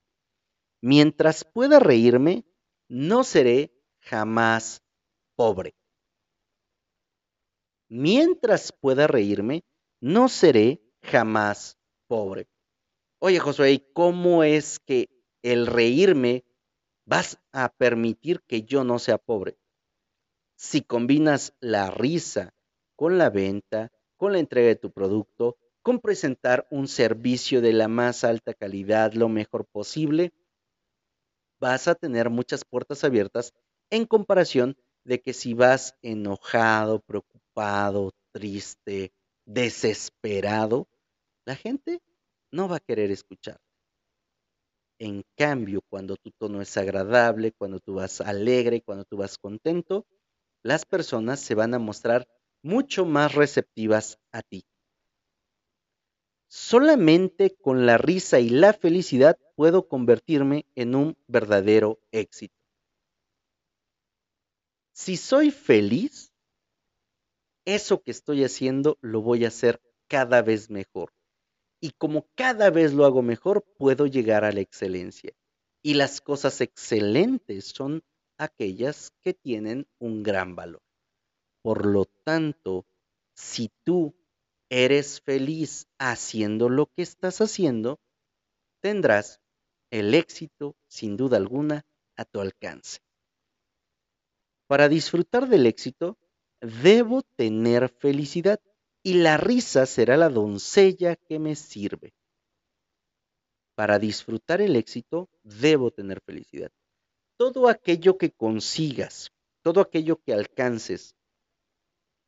Mientras 0.79 1.43
pueda 1.43 1.79
reírme, 1.79 2.45
no 2.87 3.23
seré 3.23 3.73
jamás 4.01 4.83
pobre. 5.35 5.73
Mientras 7.89 8.71
pueda 8.71 9.07
reírme, 9.07 9.63
no 9.99 10.29
seré 10.29 10.83
jamás 11.01 11.79
pobre. 12.05 12.47
Oye, 13.17 13.39
Josué, 13.39 13.89
¿cómo 13.95 14.43
es 14.43 14.77
que 14.77 15.22
el 15.43 15.67
reírme 15.67 16.43
vas 17.05 17.39
a 17.51 17.69
permitir 17.69 18.41
que 18.47 18.63
yo 18.63 18.83
no 18.83 18.97
sea 18.97 19.19
pobre? 19.19 19.57
Si 20.55 20.81
combinas 20.81 21.53
la 21.59 21.91
risa 21.91 22.55
con 22.95 23.17
la 23.17 23.29
venta, 23.29 23.91
con 24.17 24.33
la 24.33 24.39
entrega 24.39 24.69
de 24.69 24.75
tu 24.75 24.91
producto, 24.91 25.57
con 25.81 25.99
presentar 25.99 26.65
un 26.71 26.87
servicio 26.87 27.61
de 27.61 27.73
la 27.73 27.87
más 27.87 28.23
alta 28.23 28.53
calidad 28.53 29.13
lo 29.13 29.27
mejor 29.29 29.65
posible, 29.65 30.33
vas 31.59 31.87
a 31.87 31.95
tener 31.95 32.29
muchas 32.29 32.63
puertas 32.63 33.03
abiertas 33.03 33.53
en 33.89 34.05
comparación 34.05 34.77
de 35.03 35.21
que 35.21 35.33
si 35.33 35.53
vas 35.53 35.97
enojado, 36.01 36.99
preocupado, 37.01 38.13
triste, 38.31 39.11
desesperado, 39.45 40.87
la 41.45 41.55
gente 41.55 42.01
no 42.51 42.67
va 42.69 42.77
a 42.77 42.79
querer 42.79 43.11
escuchar. 43.11 43.59
En 45.03 45.25
cambio, 45.35 45.81
cuando 45.89 46.15
tu 46.15 46.31
tono 46.31 46.61
es 46.61 46.77
agradable, 46.77 47.51
cuando 47.51 47.81
tú 47.81 47.95
vas 47.95 48.21
alegre, 48.21 48.81
cuando 48.81 49.03
tú 49.03 49.17
vas 49.17 49.37
contento, 49.37 50.07
las 50.63 50.85
personas 50.85 51.41
se 51.41 51.55
van 51.55 51.73
a 51.73 51.77
mostrar 51.77 52.25
mucho 52.61 53.03
más 53.03 53.35
receptivas 53.35 54.17
a 54.31 54.41
ti. 54.43 54.63
Solamente 56.47 57.53
con 57.53 57.85
la 57.85 57.97
risa 57.97 58.39
y 58.39 58.47
la 58.47 58.71
felicidad 58.71 59.37
puedo 59.57 59.89
convertirme 59.89 60.67
en 60.73 60.95
un 60.95 61.17
verdadero 61.27 61.99
éxito. 62.13 62.55
Si 64.93 65.17
soy 65.17 65.51
feliz, 65.51 66.31
eso 67.65 68.01
que 68.01 68.11
estoy 68.11 68.45
haciendo 68.45 68.97
lo 69.01 69.21
voy 69.21 69.43
a 69.43 69.49
hacer 69.49 69.81
cada 70.07 70.41
vez 70.41 70.69
mejor. 70.69 71.11
Y 71.83 71.91
como 71.97 72.29
cada 72.35 72.69
vez 72.69 72.93
lo 72.93 73.03
hago 73.03 73.21
mejor, 73.21 73.65
puedo 73.77 74.07
llegar 74.07 74.45
a 74.45 74.53
la 74.53 74.61
excelencia. 74.61 75.33
Y 75.81 75.95
las 75.95 76.21
cosas 76.21 76.61
excelentes 76.61 77.73
son 77.75 78.05
aquellas 78.37 79.11
que 79.21 79.33
tienen 79.33 79.85
un 79.99 80.23
gran 80.23 80.55
valor. 80.55 80.81
Por 81.61 81.85
lo 81.85 82.05
tanto, 82.05 82.85
si 83.35 83.69
tú 83.83 84.15
eres 84.69 85.19
feliz 85.19 85.89
haciendo 85.99 86.69
lo 86.69 86.85
que 86.85 87.01
estás 87.01 87.41
haciendo, 87.41 87.99
tendrás 88.79 89.41
el 89.91 90.13
éxito, 90.13 90.77
sin 90.87 91.17
duda 91.17 91.35
alguna, 91.35 91.85
a 92.15 92.23
tu 92.23 92.39
alcance. 92.39 92.99
Para 94.67 94.87
disfrutar 94.87 95.49
del 95.49 95.65
éxito, 95.65 96.17
debo 96.61 97.23
tener 97.23 97.89
felicidad 97.89 98.61
y 99.03 99.15
la 99.15 99.35
risa 99.35 99.85
será 99.85 100.15
la 100.15 100.29
doncella 100.29 101.17
que 101.17 101.37
me 101.37 101.55
sirve. 101.55 102.13
Para 103.75 103.99
disfrutar 103.99 104.61
el 104.61 104.77
éxito, 104.77 105.29
debo 105.43 105.91
tener 105.91 106.21
felicidad. 106.21 106.71
Todo 107.37 107.67
aquello 107.67 108.17
que 108.17 108.31
consigas, 108.31 109.31
todo 109.61 109.81
aquello 109.81 110.21
que 110.21 110.33
alcances, 110.33 111.15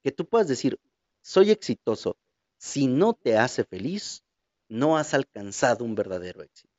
que 0.03 0.11
tú 0.11 0.26
puedas 0.26 0.49
decir, 0.49 0.80
soy 1.21 1.51
exitoso, 1.51 2.17
si 2.57 2.88
no 2.88 3.13
te 3.13 3.38
hace 3.38 3.63
feliz, 3.63 4.23
no 4.67 4.97
has 4.97 5.13
alcanzado 5.13 5.86
un 5.86 5.95
verdadero 5.95 6.43
éxito. 6.43 6.73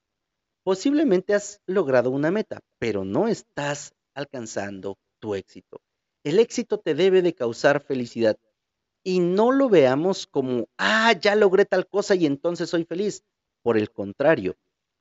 Posiblemente 0.63 1.33
has 1.35 1.61
logrado 1.67 2.11
una 2.11 2.31
meta, 2.31 2.61
pero 2.79 3.05
no 3.05 3.29
estás 3.29 3.95
alcanzando 4.15 4.99
tu 5.21 5.35
éxito. 5.35 5.81
El 6.25 6.41
éxito 6.41 6.81
te 6.81 6.95
debe 6.95 7.23
de 7.23 7.35
causar 7.35 7.81
felicidad 7.85 8.37
y 9.07 9.21
no 9.21 9.53
lo 9.53 9.69
veamos 9.69 10.27
como, 10.27 10.69
ah, 10.79 11.13
ya 11.13 11.37
logré 11.37 11.65
tal 11.65 11.87
cosa 11.87 12.17
y 12.17 12.27
entonces 12.27 12.71
soy 12.71 12.83
feliz. 12.83 13.23
Por 13.63 13.79
el 13.79 13.93
contrario, 13.93 14.57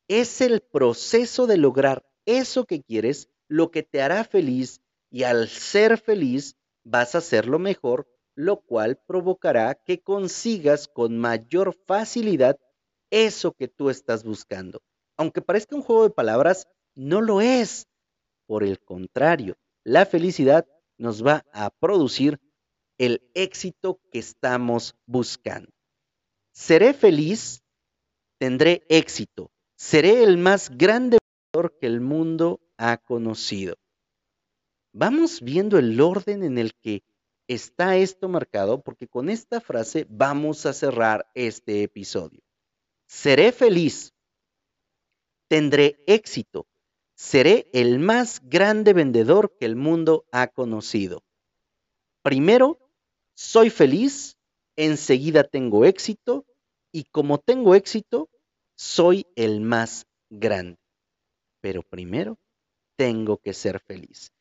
es 0.07 0.41
el 0.41 0.61
proceso 0.61 1.47
de 1.47 1.57
lograr 1.57 2.05
eso 2.27 2.65
que 2.65 2.83
quieres 2.83 3.29
lo 3.47 3.71
que 3.71 3.81
te 3.81 4.03
hará 4.03 4.23
feliz 4.23 4.79
y 5.09 5.23
al 5.23 5.47
ser 5.47 5.97
feliz 5.97 6.55
vas 6.83 7.15
a 7.15 7.17
hacerlo 7.17 7.57
mejor 7.57 8.07
lo 8.35 8.61
cual 8.61 9.01
provocará 9.07 9.73
que 9.73 10.03
consigas 10.03 10.87
con 10.87 11.17
mayor 11.17 11.75
facilidad 11.87 12.59
eso 13.09 13.53
que 13.53 13.67
tú 13.67 13.89
estás 13.89 14.23
buscando. 14.23 14.83
Aunque 15.17 15.41
parezca 15.41 15.75
un 15.75 15.81
juego 15.81 16.03
de 16.03 16.13
palabras, 16.13 16.67
no 16.93 17.21
lo 17.21 17.41
es. 17.41 17.87
Por 18.45 18.63
el 18.63 18.79
contrario, 18.79 19.57
la 19.83 20.05
felicidad 20.05 20.67
nos 20.99 21.25
va 21.25 21.43
a 21.53 21.71
producir 21.71 22.39
el 22.97 23.29
éxito 23.33 23.99
que 24.11 24.19
estamos 24.19 24.95
buscando. 25.05 25.71
Seré 26.51 26.93
feliz, 26.93 27.63
tendré 28.37 28.85
éxito, 28.89 29.51
seré 29.75 30.23
el 30.23 30.37
más 30.37 30.69
grande 30.69 31.17
que 31.79 31.87
el 31.87 32.01
mundo 32.01 32.59
ha 32.77 32.97
conocido. 32.97 33.77
Vamos 34.91 35.41
viendo 35.41 35.77
el 35.77 35.99
orden 35.99 36.43
en 36.43 36.57
el 36.57 36.73
que 36.75 37.03
está 37.47 37.95
esto 37.97 38.27
marcado 38.27 38.81
porque 38.81 39.07
con 39.07 39.29
esta 39.29 39.61
frase 39.61 40.05
vamos 40.09 40.65
a 40.65 40.73
cerrar 40.73 41.29
este 41.33 41.83
episodio. 41.83 42.41
Seré 43.07 43.51
feliz, 43.51 44.13
tendré 45.47 46.03
éxito, 46.07 46.67
seré 47.13 47.69
el 47.73 47.99
más 47.99 48.41
grande 48.43 48.93
vendedor 48.93 49.55
que 49.57 49.65
el 49.65 49.75
mundo 49.75 50.25
ha 50.31 50.47
conocido. 50.47 51.23
Primero, 52.21 52.84
soy 53.35 53.69
feliz, 53.69 54.37
enseguida 54.75 55.43
tengo 55.43 55.85
éxito 55.85 56.45
y 56.91 57.03
como 57.03 57.37
tengo 57.37 57.75
éxito, 57.75 58.29
soy 58.75 59.27
el 59.35 59.61
más 59.61 60.07
grande. 60.29 60.79
Pero 61.61 61.83
primero, 61.83 62.37
tengo 62.95 63.37
que 63.37 63.53
ser 63.53 63.79
feliz. 63.79 64.31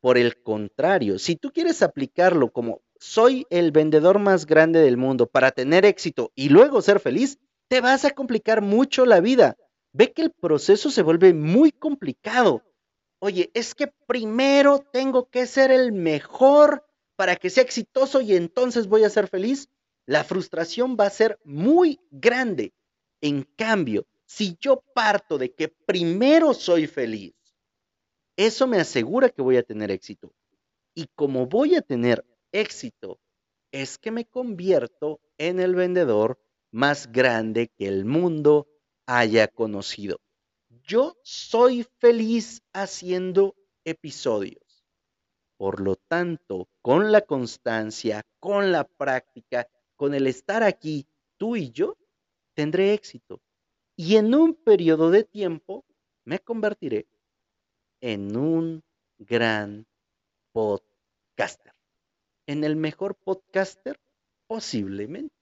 Por 0.00 0.18
el 0.18 0.42
contrario, 0.42 1.18
si 1.18 1.36
tú 1.36 1.50
quieres 1.50 1.82
aplicarlo 1.82 2.52
como 2.52 2.82
soy 3.00 3.46
el 3.50 3.72
vendedor 3.72 4.18
más 4.18 4.46
grande 4.46 4.80
del 4.80 4.96
mundo 4.96 5.26
para 5.26 5.50
tener 5.50 5.84
éxito 5.86 6.30
y 6.34 6.50
luego 6.50 6.82
ser 6.82 7.00
feliz, 7.00 7.38
te 7.68 7.80
vas 7.80 8.04
a 8.04 8.10
complicar 8.10 8.60
mucho 8.60 9.06
la 9.06 9.20
vida. 9.20 9.56
Ve 9.92 10.12
que 10.12 10.22
el 10.22 10.30
proceso 10.30 10.90
se 10.90 11.02
vuelve 11.02 11.32
muy 11.32 11.72
complicado. 11.72 12.62
Oye, 13.18 13.50
es 13.54 13.74
que 13.74 13.86
primero 14.06 14.80
tengo 14.92 15.30
que 15.30 15.46
ser 15.46 15.70
el 15.70 15.92
mejor 15.92 16.84
para 17.16 17.36
que 17.36 17.50
sea 17.50 17.62
exitoso 17.62 18.20
y 18.20 18.34
entonces 18.34 18.86
voy 18.88 19.04
a 19.04 19.10
ser 19.10 19.28
feliz. 19.28 19.68
La 20.06 20.24
frustración 20.24 20.96
va 20.98 21.06
a 21.06 21.10
ser 21.10 21.38
muy 21.44 22.00
grande. 22.10 22.72
En 23.20 23.42
cambio, 23.56 24.06
si 24.26 24.56
yo 24.60 24.82
parto 24.94 25.38
de 25.38 25.52
que 25.52 25.68
primero 25.68 26.54
soy 26.54 26.86
feliz, 26.86 27.34
eso 28.36 28.66
me 28.66 28.78
asegura 28.78 29.28
que 29.28 29.42
voy 29.42 29.56
a 29.56 29.62
tener 29.62 29.90
éxito. 29.90 30.32
Y 30.94 31.06
como 31.14 31.46
voy 31.46 31.76
a 31.76 31.82
tener 31.82 32.24
éxito, 32.52 33.18
es 33.72 33.98
que 33.98 34.10
me 34.10 34.24
convierto 34.24 35.20
en 35.38 35.60
el 35.60 35.74
vendedor 35.74 36.38
más 36.70 37.10
grande 37.10 37.68
que 37.68 37.86
el 37.86 38.04
mundo 38.04 38.68
haya 39.06 39.48
conocido. 39.48 40.20
Yo 40.86 41.16
soy 41.22 41.86
feliz 41.98 42.62
haciendo 42.72 43.54
episodios. 43.84 44.63
Por 45.64 45.80
lo 45.80 45.96
tanto, 45.96 46.68
con 46.82 47.10
la 47.10 47.22
constancia, 47.22 48.22
con 48.38 48.70
la 48.70 48.84
práctica, 48.84 49.66
con 49.96 50.12
el 50.12 50.26
estar 50.26 50.62
aquí, 50.62 51.08
tú 51.38 51.56
y 51.56 51.70
yo, 51.70 51.96
tendré 52.52 52.92
éxito. 52.92 53.40
Y 53.96 54.16
en 54.16 54.34
un 54.34 54.54
periodo 54.56 55.10
de 55.10 55.24
tiempo 55.24 55.86
me 56.26 56.38
convertiré 56.38 57.08
en 58.02 58.36
un 58.36 58.84
gran 59.16 59.86
podcaster. 60.52 61.72
En 62.46 62.62
el 62.62 62.76
mejor 62.76 63.14
podcaster 63.14 63.98
posiblemente. 64.46 65.34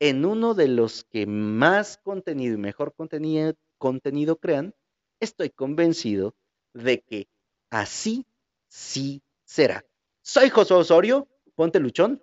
En 0.00 0.24
uno 0.24 0.54
de 0.54 0.68
los 0.68 1.04
que 1.04 1.26
más 1.26 1.98
contenido 1.98 2.54
y 2.54 2.56
mejor 2.58 2.94
contenido, 2.94 3.52
contenido 3.76 4.36
crean, 4.36 4.74
estoy 5.20 5.50
convencido 5.50 6.34
de 6.72 7.02
que 7.02 7.28
así 7.68 8.24
sí 8.68 9.22
será. 9.46 9.86
Soy 10.20 10.50
José 10.50 10.74
Osorio, 10.74 11.28
ponte 11.54 11.80
luchón. 11.80 12.22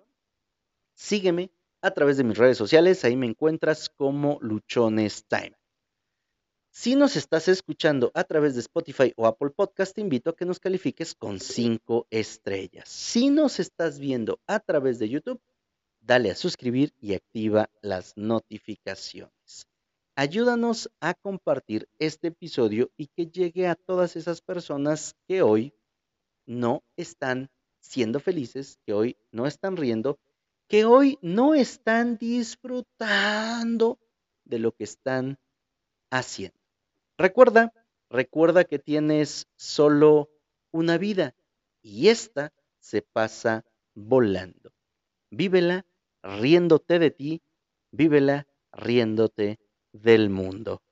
Sígueme 0.94 1.50
a 1.80 1.90
través 1.90 2.16
de 2.18 2.24
mis 2.24 2.38
redes 2.38 2.56
sociales, 2.56 3.04
ahí 3.04 3.16
me 3.16 3.26
encuentras 3.26 3.88
como 3.88 4.38
Luchones 4.40 5.26
Time. 5.26 5.56
Si 6.70 6.96
nos 6.96 7.16
estás 7.16 7.48
escuchando 7.48 8.10
a 8.14 8.24
través 8.24 8.54
de 8.54 8.60
Spotify 8.60 9.12
o 9.16 9.26
Apple 9.26 9.50
Podcast, 9.50 9.94
te 9.94 10.00
invito 10.00 10.30
a 10.30 10.36
que 10.36 10.44
nos 10.44 10.60
califiques 10.60 11.14
con 11.14 11.40
cinco 11.40 12.06
estrellas. 12.10 12.88
Si 12.88 13.30
nos 13.30 13.60
estás 13.60 13.98
viendo 13.98 14.40
a 14.46 14.60
través 14.60 14.98
de 14.98 15.08
YouTube, 15.08 15.40
dale 16.00 16.30
a 16.30 16.34
suscribir 16.34 16.92
y 17.00 17.14
activa 17.14 17.70
las 17.80 18.16
notificaciones. 18.16 19.68
Ayúdanos 20.16 20.90
a 21.00 21.14
compartir 21.14 21.88
este 21.98 22.28
episodio 22.28 22.90
y 22.96 23.06
que 23.06 23.26
llegue 23.26 23.66
a 23.66 23.74
todas 23.74 24.16
esas 24.16 24.40
personas 24.40 25.14
que 25.26 25.42
hoy 25.42 25.74
no 26.46 26.82
están 26.96 27.50
siendo 27.80 28.20
felices, 28.20 28.78
que 28.84 28.92
hoy 28.92 29.16
no 29.30 29.46
están 29.46 29.76
riendo, 29.76 30.18
que 30.68 30.84
hoy 30.84 31.18
no 31.22 31.54
están 31.54 32.16
disfrutando 32.16 33.98
de 34.44 34.58
lo 34.58 34.72
que 34.72 34.84
están 34.84 35.38
haciendo. 36.10 36.58
Recuerda, 37.18 37.72
recuerda 38.08 38.64
que 38.64 38.78
tienes 38.78 39.46
solo 39.56 40.30
una 40.70 40.98
vida 40.98 41.34
y 41.82 42.08
esta 42.08 42.52
se 42.78 43.02
pasa 43.02 43.64
volando. 43.94 44.72
Vívela 45.30 45.86
riéndote 46.22 46.98
de 46.98 47.10
ti, 47.10 47.42
vívela 47.90 48.46
riéndote 48.72 49.58
del 49.92 50.30
mundo. 50.30 50.82